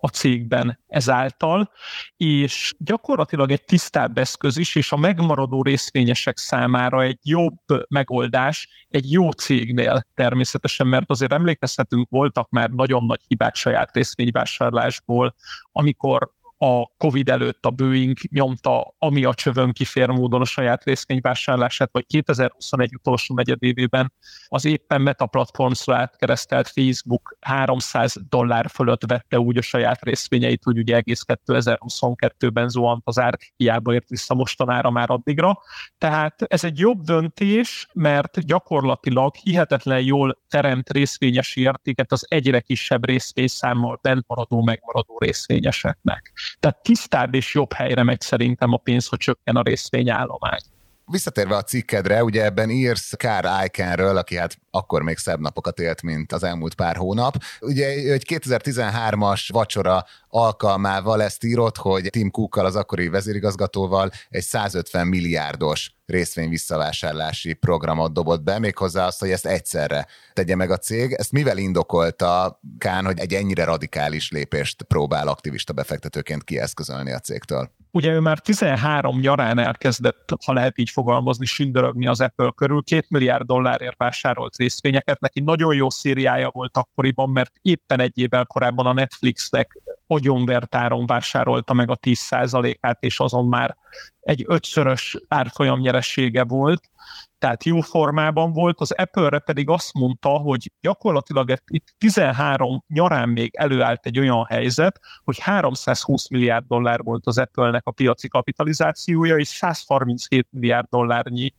a 0.00 0.08
cégben 0.08 0.80
ezáltal, 0.86 1.70
és 2.16 2.74
gyakorlatilag 2.78 3.50
egy 3.50 3.64
tisztább 3.64 4.18
eszköz 4.18 4.56
is, 4.56 4.74
és 4.74 4.92
a 4.92 4.96
megmaradó 4.96 5.62
részvényesek 5.62 6.38
számára 6.38 7.02
egy 7.02 7.18
jobb 7.22 7.58
megoldás 7.88 8.86
egy 8.88 9.12
jó 9.12 9.30
cégnél 9.30 10.06
természetesen, 10.14 10.86
mert 10.86 11.10
azért 11.10 11.32
emlékezhetünk, 11.32 12.08
voltak 12.10 12.50
már 12.50 12.70
nagyon 12.70 13.04
nagy 13.04 13.20
hibák 13.26 13.54
saját 13.54 13.94
részvényvásárlásból, 13.94 15.34
amikor 15.72 16.32
a 16.64 16.92
Covid 16.98 17.28
előtt 17.28 17.66
a 17.66 17.70
Boeing 17.70 18.16
nyomta, 18.30 18.94
ami 18.98 19.24
a 19.24 19.34
csövön 19.34 19.72
kifér 19.72 20.08
módon 20.08 20.40
a 20.40 20.44
saját 20.44 20.84
részvényvásárlását, 20.84 21.88
vagy 21.92 22.06
2021 22.06 22.94
utolsó 22.94 23.34
negyedévében 23.34 24.12
az 24.46 24.64
éppen 24.64 25.00
Meta 25.00 25.26
Platformsra 25.26 25.96
átkeresztelt 25.96 26.68
Facebook 26.68 27.36
300 27.40 28.16
dollár 28.28 28.70
fölött 28.70 29.02
vette 29.06 29.38
úgy 29.38 29.56
a 29.56 29.62
saját 29.62 30.02
részvényeit, 30.02 30.62
hogy 30.62 30.78
ugye 30.78 30.96
egész 30.96 31.24
2022-ben 31.26 32.68
zuhant 32.68 33.02
az 33.04 33.18
ár, 33.18 33.38
hiába 33.56 33.94
ért 33.94 34.08
vissza 34.08 34.34
mostanára 34.34 34.90
már 34.90 35.10
addigra. 35.10 35.58
Tehát 35.98 36.42
ez 36.42 36.64
egy 36.64 36.78
jobb 36.78 37.00
döntés, 37.00 37.88
mert 37.92 38.46
gyakorlatilag 38.46 39.34
hihetetlen 39.34 40.00
jól 40.00 40.38
teremt 40.48 40.90
részvényesi 40.90 41.60
értéket 41.60 42.12
az 42.12 42.26
egyre 42.28 42.60
kisebb 42.60 43.06
részvényszámmal 43.06 43.98
bent 44.02 44.24
maradó, 44.26 44.62
megmaradó 44.62 45.18
részvényeseknek. 45.18 46.32
Tehát 46.60 46.82
tisztább 46.82 47.34
és 47.34 47.54
jobb 47.54 47.72
helyre 47.72 48.02
megy 48.02 48.20
szerintem 48.20 48.72
a 48.72 48.76
pénz, 48.76 49.06
hogy 49.06 49.18
csökken 49.18 49.56
a 49.56 49.62
részvényállomány. 49.62 50.60
Visszatérve 51.06 51.56
a 51.56 51.62
cikkedre, 51.62 52.24
ugye 52.24 52.44
ebben 52.44 52.70
írsz 52.70 53.12
Kár 53.12 53.64
Ikenről, 53.64 54.16
aki 54.16 54.36
hát 54.36 54.58
akkor 54.70 55.02
még 55.02 55.16
szebb 55.16 55.40
napokat 55.40 55.78
élt, 55.78 56.02
mint 56.02 56.32
az 56.32 56.42
elmúlt 56.42 56.74
pár 56.74 56.96
hónap. 56.96 57.36
Ugye 57.60 57.86
egy 57.86 58.24
2013-as 58.28 59.48
vacsora 59.52 60.04
alkalmával 60.28 61.22
ezt 61.22 61.44
írott, 61.44 61.76
hogy 61.76 62.10
Tim 62.10 62.30
Cookkal, 62.30 62.66
az 62.66 62.76
akkori 62.76 63.08
vezérigazgatóval 63.08 64.10
egy 64.28 64.42
150 64.42 65.06
milliárdos 65.06 65.94
részvény 66.06 66.48
visszavásárlási 66.48 67.52
programot 67.52 68.12
dobott 68.12 68.42
be, 68.42 68.58
méghozzá 68.58 69.06
azt, 69.06 69.20
hogy 69.20 69.30
ezt 69.30 69.46
egyszerre 69.46 70.06
tegye 70.32 70.54
meg 70.56 70.70
a 70.70 70.76
cég. 70.76 71.12
Ezt 71.12 71.32
mivel 71.32 71.58
indokolta 71.58 72.60
Kán, 72.78 73.04
hogy 73.04 73.18
egy 73.18 73.34
ennyire 73.34 73.64
radikális 73.64 74.30
lépést 74.30 74.82
próbál 74.82 75.28
aktivista 75.28 75.72
befektetőként 75.72 76.44
kieszközölni 76.44 77.12
a 77.12 77.18
cégtől? 77.18 77.70
Ugye 77.90 78.12
ő 78.12 78.20
már 78.20 78.38
13 78.38 79.20
nyarán 79.20 79.58
elkezdett, 79.58 80.28
ha 80.44 80.52
lehet 80.52 80.78
így 80.78 80.90
fogalmazni, 80.90 81.46
sündörögni 81.46 82.06
az 82.06 82.20
Apple 82.20 82.52
körül. 82.56 82.82
Két 82.82 83.10
milliárd 83.10 83.46
dollárért 83.46 83.96
vásárolt 83.96 84.56
részvényeket. 84.56 85.20
Neki 85.20 85.40
nagyon 85.40 85.74
jó 85.74 85.90
szériája 85.90 86.50
volt 86.50 86.76
akkoriban, 86.76 87.30
mert 87.30 87.52
éppen 87.62 88.00
egy 88.00 88.18
évvel 88.18 88.44
korábban 88.44 88.86
a 88.86 88.92
Netflixnek 88.92 89.78
agyonvertáron 90.14 91.06
vásárolta 91.06 91.72
meg 91.72 91.90
a 91.90 91.96
10%-át, 91.96 93.02
és 93.02 93.20
azon 93.20 93.46
már 93.46 93.76
egy 94.20 94.44
ötszörös 94.46 95.16
árfolyam 95.28 95.80
nyeressége 95.80 96.44
volt, 96.44 96.90
tehát 97.38 97.64
jó 97.64 97.80
formában 97.80 98.52
volt, 98.52 98.80
az 98.80 98.92
Apple-re 98.92 99.38
pedig 99.38 99.68
azt 99.68 99.92
mondta, 99.92 100.28
hogy 100.28 100.72
gyakorlatilag 100.80 101.54
itt 101.66 101.94
13 101.98 102.84
nyarán 102.88 103.28
még 103.28 103.54
előállt 103.56 104.06
egy 104.06 104.18
olyan 104.18 104.44
helyzet, 104.44 105.00
hogy 105.24 105.38
320 105.38 106.28
milliárd 106.28 106.66
dollár 106.66 107.02
volt 107.02 107.26
az 107.26 107.38
Apple-nek 107.38 107.86
a 107.86 107.90
piaci 107.90 108.28
kapitalizációja, 108.28 109.36
és 109.36 109.48
137 109.48 110.46
milliárd 110.50 110.86
dollárnyi 110.90 111.54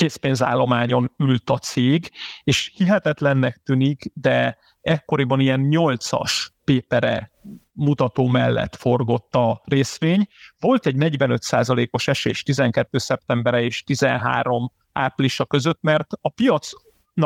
készpénzállományon 0.00 1.12
ült 1.18 1.50
a 1.50 1.58
cég, 1.58 2.10
és 2.44 2.72
hihetetlennek 2.74 3.60
tűnik, 3.64 4.10
de 4.14 4.58
ekkoriban 4.80 5.40
ilyen 5.40 5.68
8-as 5.70 6.48
pépere 6.64 7.30
mutató 7.72 8.26
mellett 8.26 8.76
forgott 8.76 9.34
a 9.34 9.62
részvény. 9.64 10.26
Volt 10.58 10.86
egy 10.86 10.94
45%-os 10.98 12.08
esés 12.08 12.42
12. 12.42 12.98
szeptembere 12.98 13.62
és 13.62 13.82
13 13.82 14.72
áprilisa 14.92 15.46
között, 15.46 15.78
mert 15.80 16.06
a 16.20 16.28
piac 16.28 16.70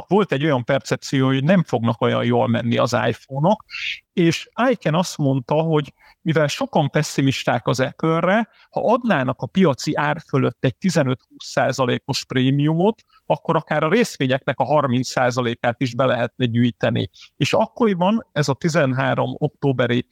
volt 0.08 0.32
egy 0.32 0.44
olyan 0.44 0.64
percepció, 0.64 1.26
hogy 1.26 1.44
nem 1.44 1.62
fognak 1.62 2.00
olyan 2.00 2.24
jól 2.24 2.48
menni 2.48 2.76
az 2.76 2.92
iPhone-ok, 2.92 3.64
és 4.12 4.48
Aiken 4.52 4.94
azt 4.94 5.18
mondta, 5.18 5.54
hogy 5.54 5.92
mivel 6.22 6.46
sokan 6.46 6.90
pessimisták 6.90 7.66
az 7.66 7.80
Apple-re, 7.80 8.48
ha 8.70 8.92
adnának 8.92 9.42
a 9.42 9.46
piaci 9.46 9.96
ár 9.96 10.22
fölött 10.28 10.64
egy 10.64 10.74
15-20%-os 10.80 12.24
prémiumot, 12.24 13.02
akkor 13.26 13.56
akár 13.56 13.82
a 13.82 13.88
részvényeknek 13.88 14.58
a 14.58 14.64
30%-át 14.64 15.80
is 15.80 15.94
be 15.94 16.04
lehetne 16.04 16.46
gyűjteni. 16.46 17.10
És 17.36 17.52
akkoriban 17.52 18.26
ez 18.32 18.48
a 18.48 18.54
13 18.54 19.34
októberi 19.38 20.06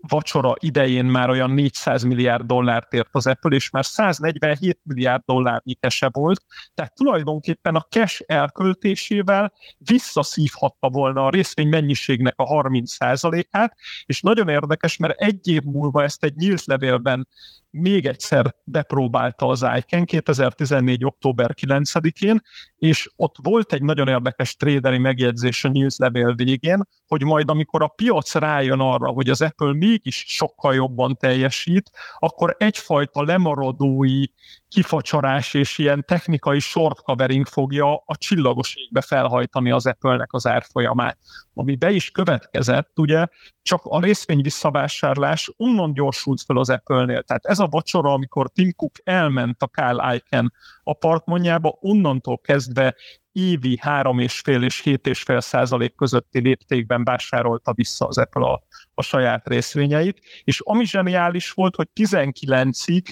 vacsora 0.00 0.54
idején 0.58 1.04
már 1.04 1.30
olyan 1.30 1.50
400 1.50 2.02
milliárd 2.02 2.46
dollárt 2.46 2.92
ért 2.92 3.08
az 3.12 3.26
Apple, 3.26 3.56
és 3.56 3.70
már 3.70 3.84
147 3.84 4.80
milliárd 4.82 5.22
dollárnyi 5.24 5.74
kese 5.74 6.08
volt, 6.12 6.44
tehát 6.74 6.94
tulajdonképpen 6.94 7.74
a 7.74 7.86
cash 7.88 8.22
elköltésével 8.26 9.52
visszaszívhatta 9.78 10.88
volna 10.88 11.26
a 11.26 11.30
részvény 11.30 11.68
mennyiségnek 11.68 12.34
a 12.36 12.44
30%-át, 12.44 13.76
és 14.06 14.20
nagyon 14.20 14.48
érdekes, 14.48 14.96
mert 14.96 15.20
egy 15.20 15.48
év 15.48 15.62
múlva 15.62 16.02
ezt 16.02 16.24
egy 16.24 16.34
nyílt 16.34 16.64
levélben 16.64 17.28
még 17.80 18.06
egyszer 18.06 18.54
bepróbálta 18.64 19.46
az 19.46 19.66
ICANN 19.76 20.04
2014. 20.04 21.04
október 21.04 21.54
9-én, 21.60 22.40
és 22.78 23.10
ott 23.16 23.34
volt 23.42 23.72
egy 23.72 23.82
nagyon 23.82 24.08
érdekes 24.08 24.56
tréderi 24.56 24.98
megjegyzés 24.98 25.64
a 25.64 25.70
levél 25.96 26.34
végén, 26.34 26.88
hogy 27.06 27.22
majd 27.22 27.50
amikor 27.50 27.82
a 27.82 27.88
piac 27.88 28.34
rájön 28.34 28.80
arra, 28.80 29.08
hogy 29.08 29.28
az 29.28 29.42
Apple 29.42 29.72
mégis 29.72 30.24
sokkal 30.28 30.74
jobban 30.74 31.16
teljesít, 31.16 31.90
akkor 32.18 32.54
egyfajta 32.58 33.22
lemaradói 33.22 34.24
kifacsarás 34.68 35.54
és 35.54 35.78
ilyen 35.78 36.04
technikai 36.06 36.58
short 36.58 37.00
covering 37.00 37.46
fogja 37.46 38.02
a 38.04 38.16
csillagos 38.16 38.74
égbe 38.74 39.00
felhajtani 39.00 39.70
az 39.70 39.86
Apple-nek 39.86 40.32
az 40.32 40.46
árfolyamát. 40.46 41.18
Ami 41.54 41.76
be 41.76 41.90
is 41.90 42.10
következett, 42.10 42.98
ugye, 42.98 43.26
csak 43.62 43.80
a 43.84 44.00
részvény 44.00 44.42
visszavásárlás 44.42 45.52
onnan 45.56 45.92
gyorsult 45.92 46.42
fel 46.46 46.56
az 46.56 46.70
Apple-nél. 46.70 47.22
Tehát 47.22 47.44
ez 47.44 47.58
a 47.58 47.66
vacsora, 47.66 48.12
amikor 48.12 48.50
Tim 48.50 48.72
Cook 48.76 48.92
elment 49.04 49.62
a 49.62 49.66
Kyle 49.66 50.14
Icahn 50.14 50.52
apartmanjába, 50.82 51.76
onnantól 51.80 52.38
kezdve 52.38 52.94
évi 53.32 53.78
3,5 53.82 54.62
és 54.62 54.82
7,5 54.84 55.40
százalék 55.40 55.94
közötti 55.94 56.40
léptékben 56.40 57.04
vásárolta 57.04 57.72
vissza 57.72 58.06
az 58.06 58.18
Apple 58.18 58.46
a, 58.46 58.62
a 58.94 59.02
saját 59.02 59.48
részvényeit, 59.48 60.20
és 60.44 60.60
ami 60.60 60.84
zseniális 60.84 61.50
volt, 61.50 61.76
hogy 61.76 61.88
19-ig 61.94 63.02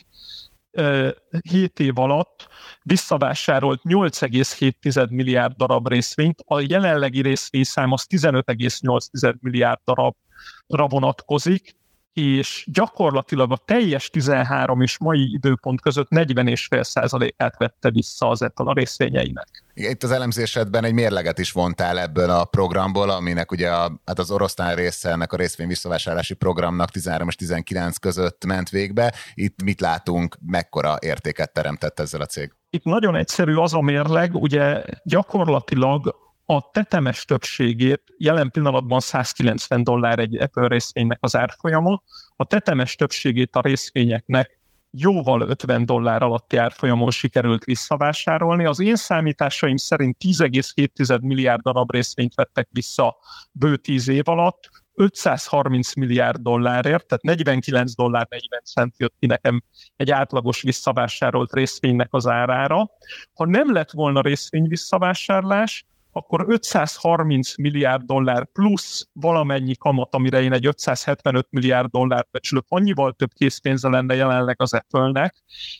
7 1.51 1.81
év 1.81 1.99
alatt 1.99 2.49
visszavásárolt 2.83 3.81
8,7 3.85 5.11
milliárd 5.11 5.57
darab 5.57 5.89
részvényt, 5.89 6.43
a 6.47 6.61
jelenlegi 6.61 7.23
részvényszám 7.23 7.93
az 7.93 8.07
15,8 8.09 9.39
milliárd 9.41 9.81
darabra 9.85 10.89
vonatkozik, 10.89 11.77
és 12.17 12.67
gyakorlatilag 12.73 13.53
a 13.53 13.57
teljes 13.65 14.11
13 14.11 14.81
és 14.81 14.99
mai 14.99 15.33
időpont 15.33 15.81
között 15.81 16.07
40,5%-át 16.11 17.57
vette 17.59 17.91
vissza 17.91 18.29
az 18.29 18.43
Apple 18.43 18.65
a 18.65 18.73
részvényeinek. 18.73 19.65
Itt 19.75 20.03
az 20.03 20.11
elemzésedben 20.11 20.85
egy 20.85 20.93
mérleget 20.93 21.39
is 21.39 21.53
vontál 21.53 22.01
ebből 22.01 22.31
a 22.31 22.45
programból, 22.45 23.11
aminek 23.11 23.53
ugye 23.53 23.71
a, 23.71 24.01
hát 24.05 24.19
az 24.19 24.31
oroszlán 24.31 24.75
része 24.75 25.11
ennek 25.11 25.33
a 25.33 25.37
részvény 25.37 25.69
visszavásárlási 25.69 26.35
programnak 26.35 26.91
13 26.91 27.29
és 27.29 27.35
19 27.35 27.97
között 27.97 28.45
ment 28.45 28.69
végbe. 28.69 29.15
Itt 29.35 29.63
mit 29.63 29.81
látunk, 29.81 30.37
mekkora 30.47 30.97
értéket 31.01 31.53
teremtett 31.53 32.01
ezzel 32.01 32.21
a 32.21 32.27
cég? 32.27 32.53
Itt 32.71 32.85
nagyon 32.85 33.17
egyszerű 33.17 33.55
az 33.55 33.75
a 33.75 33.81
mérleg, 33.81 34.35
ugye 34.35 34.83
gyakorlatilag 35.05 36.15
a 36.47 36.71
tetemes 36.71 37.25
többségét 37.25 38.03
jelen 38.19 38.51
pillanatban 38.51 39.01
190 39.01 39.85
dollár 39.85 40.19
egy 40.19 40.37
Apple 40.37 40.69
részvénynek 40.69 41.19
az 41.21 41.37
árfolyama, 41.37 42.03
a 42.37 42.45
tetemes 42.45 42.95
többségét 42.95 43.57
a 43.57 43.61
részvényeknek 43.61 44.59
jóval 44.91 45.41
50 45.41 45.87
dollár 45.87 46.23
alatti 46.23 46.57
árfolyamon 46.57 47.11
sikerült 47.11 47.65
visszavásárolni. 47.65 48.65
Az 48.65 48.81
én 48.81 48.97
számításaim 48.97 49.77
szerint 49.77 50.17
10,7 50.25 51.21
milliárd 51.21 51.63
darab 51.63 51.91
részvényt 51.91 52.35
vettek 52.35 52.69
vissza 52.71 53.17
bő 53.53 53.77
10 53.77 54.09
év 54.09 54.29
alatt, 54.29 54.71
530 54.95 55.95
milliárd 55.95 56.41
dollárért, 56.41 57.07
tehát 57.07 57.23
49 57.23 57.95
dollár 57.95 58.27
40 58.31 58.61
cent 58.65 58.95
jött 58.99 59.15
ki 59.19 59.27
nekem 59.27 59.63
egy 59.97 60.11
átlagos 60.11 60.63
visszavásárolt 60.63 61.53
részvénynek 61.53 62.09
az 62.11 62.27
árára. 62.27 62.91
Ha 63.35 63.47
nem 63.47 63.73
lett 63.73 63.91
volna 63.91 64.21
részvény 64.21 64.69
visszavásárlás, 64.69 65.87
akkor 66.17 66.45
530 66.49 67.57
milliárd 67.57 68.03
dollár 68.03 68.47
plusz 68.53 69.09
valamennyi 69.13 69.77
kamat, 69.77 70.15
amire 70.15 70.43
én 70.43 70.53
egy 70.53 70.67
575 70.67 71.47
milliárd 71.51 71.91
dollárt 71.91 72.29
becsülök, 72.31 72.65
annyival 72.69 73.13
több 73.13 73.33
készpénze 73.33 73.89
lenne 73.89 74.15
jelenleg 74.15 74.57
az 74.59 74.75
Apple-nek, 74.75 75.35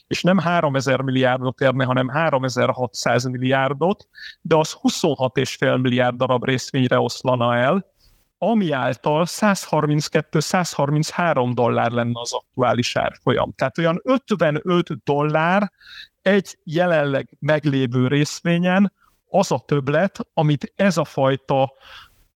és 0.07 0.21
nem 0.21 0.37
3000 0.37 1.01
milliárdot 1.01 1.61
érne, 1.61 1.85
hanem 1.85 2.07
3600 2.07 3.25
milliárdot, 3.25 4.07
de 4.41 4.55
az 4.55 4.77
26,5 4.81 5.81
milliárd 5.81 6.15
darab 6.15 6.45
részvényre 6.45 6.99
oszlana 6.99 7.55
el, 7.55 7.85
ami 8.37 8.71
által 8.71 9.25
132-133 9.27 11.51
dollár 11.53 11.91
lenne 11.91 12.19
az 12.19 12.33
aktuális 12.33 12.95
árfolyam. 12.95 13.53
Tehát 13.55 13.77
olyan 13.77 14.01
55 14.03 15.03
dollár 15.03 15.71
egy 16.21 16.57
jelenleg 16.63 17.37
meglévő 17.39 18.07
részvényen, 18.07 18.91
az 19.29 19.51
a 19.51 19.63
többlet, 19.65 20.19
amit 20.33 20.73
ez 20.75 20.97
a 20.97 21.03
fajta 21.03 21.73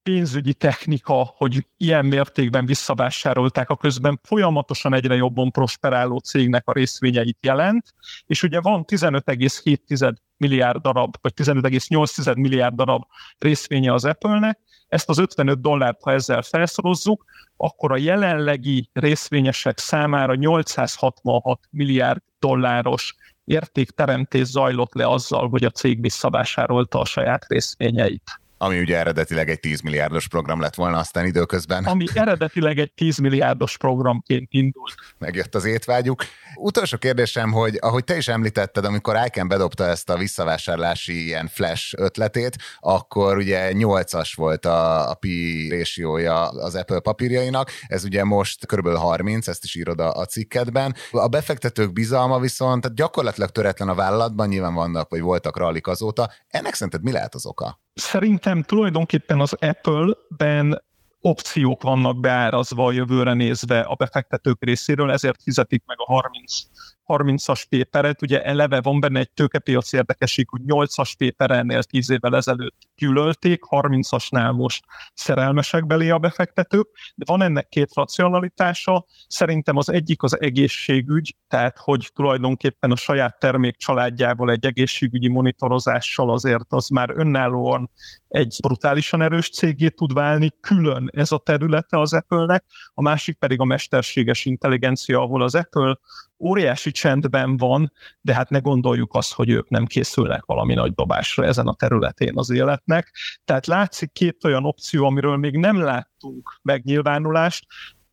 pénzügyi 0.03 0.53
technika, 0.53 1.33
hogy 1.35 1.67
ilyen 1.77 2.05
mértékben 2.05 2.65
visszavásárolták 2.65 3.69
a 3.69 3.77
közben 3.77 4.19
folyamatosan 4.23 4.93
egyre 4.93 5.15
jobban 5.15 5.51
prosperáló 5.51 6.17
cégnek 6.17 6.67
a 6.67 6.71
részvényeit 6.71 7.37
jelent, 7.41 7.93
és 8.25 8.43
ugye 8.43 8.61
van 8.61 8.85
15,7 8.87 10.15
milliárd 10.37 10.81
darab, 10.81 11.15
vagy 11.21 11.33
15,8 11.35 12.35
milliárd 12.35 12.75
darab 12.75 13.03
részvénye 13.37 13.93
az 13.93 14.05
Apple-nek, 14.05 14.59
ezt 14.87 15.09
az 15.09 15.17
55 15.17 15.61
dollárt, 15.61 16.01
ha 16.01 16.11
ezzel 16.11 16.41
felszorozzuk, 16.41 17.25
akkor 17.57 17.91
a 17.91 17.97
jelenlegi 17.97 18.89
részvényesek 18.93 19.77
számára 19.77 20.35
866 20.35 21.59
milliárd 21.69 22.21
dolláros 22.39 23.15
értékteremtés 23.51 24.47
zajlott 24.47 24.93
le 24.93 25.07
azzal, 25.07 25.49
hogy 25.49 25.63
a 25.63 25.69
cég 25.69 26.01
visszavásárolta 26.01 26.99
a 26.99 27.05
saját 27.05 27.45
részvényeit. 27.47 28.41
Ami 28.63 28.79
ugye 28.79 28.97
eredetileg 28.97 29.49
egy 29.49 29.59
10 29.59 29.81
milliárdos 29.81 30.27
program 30.27 30.61
lett 30.61 30.75
volna 30.75 30.97
aztán 30.97 31.25
időközben. 31.25 31.83
Ami 31.85 32.05
eredetileg 32.13 32.79
egy 32.79 32.91
10 32.91 33.17
milliárdos 33.17 33.77
programként 33.77 34.47
indult. 34.53 34.95
Megjött 35.17 35.55
az 35.55 35.65
étvágyuk. 35.65 36.23
Utolsó 36.55 36.97
kérdésem, 36.97 37.51
hogy 37.51 37.77
ahogy 37.79 38.03
te 38.03 38.17
is 38.17 38.27
említetted, 38.27 38.85
amikor 38.85 39.19
ICANN 39.25 39.47
bedobta 39.47 39.87
ezt 39.87 40.09
a 40.09 40.17
visszavásárlási 40.17 41.25
ilyen 41.25 41.47
flash 41.47 41.93
ötletét, 41.97 42.55
akkor 42.79 43.37
ugye 43.37 43.71
8-as 43.73 44.31
volt 44.35 44.65
a, 44.65 45.09
a 45.09 45.13
pi 45.13 45.67
résiója 45.69 46.47
az 46.47 46.75
Apple 46.75 46.99
papírjainak, 46.99 47.71
ez 47.87 48.03
ugye 48.03 48.23
most 48.23 48.65
körülbelül 48.65 48.99
30, 48.99 49.47
ezt 49.47 49.63
is 49.63 49.75
írod 49.75 49.99
a, 49.99 50.13
a 50.13 50.25
cikkedben. 50.25 50.95
A 51.11 51.27
befektetők 51.27 51.93
bizalma 51.93 52.39
viszont 52.39 52.95
gyakorlatilag 52.95 53.49
töretlen 53.49 53.89
a 53.89 53.95
vállalatban, 53.95 54.47
nyilván 54.47 54.73
vannak, 54.73 55.09
vagy 55.09 55.21
voltak 55.21 55.57
rallik 55.57 55.87
azóta. 55.87 56.31
Ennek 56.47 56.73
szerinted 56.73 57.03
mi 57.03 57.11
lehet 57.11 57.35
az 57.35 57.45
oka? 57.45 57.79
Szerintem 58.01 58.63
tulajdonképpen 58.63 59.39
az 59.39 59.53
Apple-ben 59.53 60.83
opciók 61.19 61.81
vannak 61.81 62.19
beárazva 62.19 62.85
a 62.85 62.91
jövőre 62.91 63.33
nézve 63.33 63.79
a 63.79 63.95
befektetők 63.95 64.63
részéről, 64.63 65.11
ezért 65.11 65.41
fizetik 65.41 65.83
meg 65.85 65.97
a 65.99 66.11
30 66.11 66.61
30-as 67.07 67.63
péperet, 67.69 68.21
ugye 68.21 68.43
eleve 68.43 68.81
van 68.81 68.99
benne 68.99 69.19
egy 69.19 69.31
tőkepiac 69.31 69.93
érdekesség, 69.93 70.49
hogy 70.49 70.61
8-as 70.65 71.13
péper 71.17 71.51
ennél 71.51 71.83
10 71.83 72.09
évvel 72.09 72.35
ezelőtt 72.35 72.77
gyűlölték, 72.95 73.63
30-asnál 73.69 74.55
most 74.55 74.85
szerelmesek 75.13 75.85
belé 75.85 76.09
a 76.09 76.17
befektetők, 76.17 76.87
de 77.15 77.25
van 77.27 77.41
ennek 77.41 77.67
két 77.67 77.93
racionalitása, 77.93 79.05
szerintem 79.27 79.77
az 79.77 79.89
egyik 79.89 80.23
az 80.23 80.41
egészségügy, 80.41 81.35
tehát 81.47 81.77
hogy 81.77 82.09
tulajdonképpen 82.13 82.91
a 82.91 82.95
saját 82.95 83.39
termék 83.39 83.77
családjával 83.77 84.51
egy 84.51 84.65
egészségügyi 84.65 85.27
monitorozással 85.27 86.31
azért 86.31 86.65
az 86.73 86.87
már 86.87 87.09
önállóan 87.15 87.89
egy 88.27 88.57
brutálisan 88.61 89.21
erős 89.21 89.49
cégé 89.49 89.89
tud 89.89 90.13
válni, 90.13 90.51
külön 90.61 91.09
ez 91.13 91.31
a 91.31 91.37
területe 91.37 91.99
az 91.99 92.13
Apple-nek, 92.13 92.63
a 92.93 93.01
másik 93.01 93.37
pedig 93.37 93.59
a 93.59 93.65
mesterséges 93.65 94.45
intelligencia, 94.45 95.21
ahol 95.21 95.41
az 95.41 95.55
Apple 95.55 95.97
óriási 96.41 96.91
csendben 96.91 97.57
van, 97.57 97.91
de 98.21 98.33
hát 98.33 98.49
ne 98.49 98.59
gondoljuk 98.59 99.13
azt, 99.13 99.33
hogy 99.33 99.49
ők 99.49 99.69
nem 99.69 99.85
készülnek 99.85 100.45
valami 100.45 100.73
nagy 100.73 100.93
dobásra 100.93 101.45
ezen 101.45 101.67
a 101.67 101.73
területén 101.73 102.37
az 102.37 102.49
életnek. 102.49 103.11
Tehát 103.45 103.65
látszik 103.65 104.11
két 104.11 104.43
olyan 104.43 104.65
opció, 104.65 105.05
amiről 105.05 105.37
még 105.37 105.57
nem 105.57 105.79
láttunk 105.79 106.59
megnyilvánulást. 106.61 107.65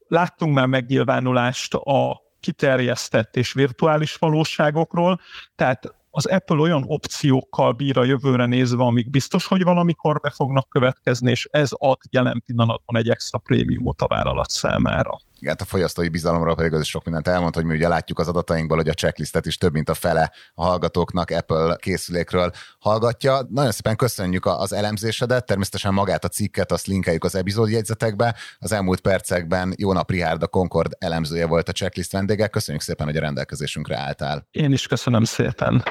Láttunk 0.08 0.54
már 0.54 0.66
megnyilvánulást 0.66 1.74
a 1.74 2.20
kiterjesztett 2.40 3.36
és 3.36 3.52
virtuális 3.52 4.14
valóságokról, 4.14 5.20
tehát 5.54 5.96
az 6.10 6.26
Apple 6.26 6.56
olyan 6.56 6.84
opciókkal 6.86 7.72
bír 7.72 7.98
a 7.98 8.04
jövőre 8.04 8.46
nézve, 8.46 8.82
amik 8.82 9.10
biztos, 9.10 9.46
hogy 9.46 9.62
valamikor 9.62 10.20
be 10.20 10.30
fognak 10.30 10.68
következni, 10.68 11.30
és 11.30 11.48
ez 11.50 11.70
ad 11.72 11.98
jelen 12.10 12.42
pillanatban 12.46 12.96
egy 12.96 13.08
extra 13.08 13.38
prémiumot 13.38 14.02
a 14.02 14.06
vállalat 14.06 14.50
számára. 14.50 15.18
Igen, 15.40 15.52
hát 15.52 15.60
a 15.60 15.64
fogyasztói 15.64 16.08
bizalomról 16.08 16.54
pedig 16.54 16.72
az 16.72 16.80
is 16.80 16.88
sok 16.88 17.04
mindent 17.04 17.28
elmond, 17.28 17.54
hogy 17.54 17.64
mi 17.64 17.74
ugye 17.74 17.88
látjuk 17.88 18.18
az 18.18 18.28
adatainkból, 18.28 18.76
hogy 18.76 18.88
a 18.88 18.92
checklistet 18.92 19.46
is 19.46 19.56
több 19.56 19.72
mint 19.72 19.88
a 19.88 19.94
fele 19.94 20.32
a 20.54 20.64
hallgatóknak 20.64 21.30
Apple 21.30 21.76
készülékről 21.80 22.50
hallgatja. 22.78 23.46
Nagyon 23.50 23.70
szépen 23.70 23.96
köszönjük 23.96 24.46
az 24.46 24.72
elemzésedet, 24.72 25.46
természetesen 25.46 25.94
magát 25.94 26.24
a 26.24 26.28
cikket, 26.28 26.72
azt 26.72 26.86
linkeljük 26.86 27.24
az 27.24 27.34
epizódjegyzetekbe. 27.34 28.34
Az 28.58 28.72
elmúlt 28.72 29.00
percekben 29.00 29.74
Jónap 29.76 30.10
Rihárd, 30.10 30.42
a 30.42 30.46
Concord 30.46 30.92
elemzője 30.98 31.46
volt 31.46 31.68
a 31.68 31.72
checklist 31.72 32.12
vendége. 32.12 32.46
Köszönjük 32.46 32.82
szépen, 32.82 33.06
hogy 33.06 33.16
a 33.16 33.20
rendelkezésünkre 33.20 33.98
álltál. 33.98 34.46
Én 34.50 34.72
is 34.72 34.86
köszönöm 34.86 35.24
szépen. 35.24 35.82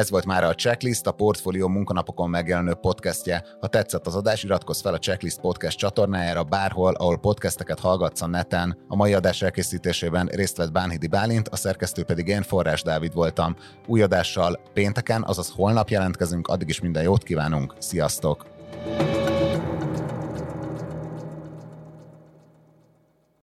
Ez 0.00 0.10
volt 0.10 0.24
már 0.24 0.44
a 0.44 0.54
Checklist, 0.54 1.06
a 1.06 1.12
Portfolio 1.12 1.68
munkanapokon 1.68 2.30
megjelenő 2.30 2.74
podcastje. 2.74 3.44
Ha 3.60 3.66
tetszett 3.66 4.06
az 4.06 4.14
adás, 4.14 4.44
iratkozz 4.44 4.80
fel 4.80 4.94
a 4.94 4.98
Checklist 4.98 5.40
podcast 5.40 5.78
csatornájára 5.78 6.44
bárhol, 6.44 6.94
ahol 6.94 7.18
podcasteket 7.18 7.80
hallgatsz 7.80 8.22
a 8.22 8.26
neten. 8.26 8.78
A 8.88 8.96
mai 8.96 9.14
adás 9.14 9.42
elkészítésében 9.42 10.26
részt 10.26 10.56
vett 10.56 10.72
Bánhidi 10.72 11.06
Bálint, 11.06 11.48
a 11.48 11.56
szerkesztő 11.56 12.04
pedig 12.04 12.26
én, 12.26 12.42
Forrás 12.42 12.82
Dávid 12.82 13.14
voltam. 13.14 13.56
Új 13.86 14.02
adással 14.02 14.60
pénteken, 14.72 15.22
azaz 15.22 15.52
holnap 15.56 15.88
jelentkezünk, 15.88 16.48
addig 16.48 16.68
is 16.68 16.80
minden 16.80 17.02
jót 17.02 17.22
kívánunk, 17.22 17.74
sziasztok! 17.78 18.46
thank 18.82 19.14
you 19.14 19.19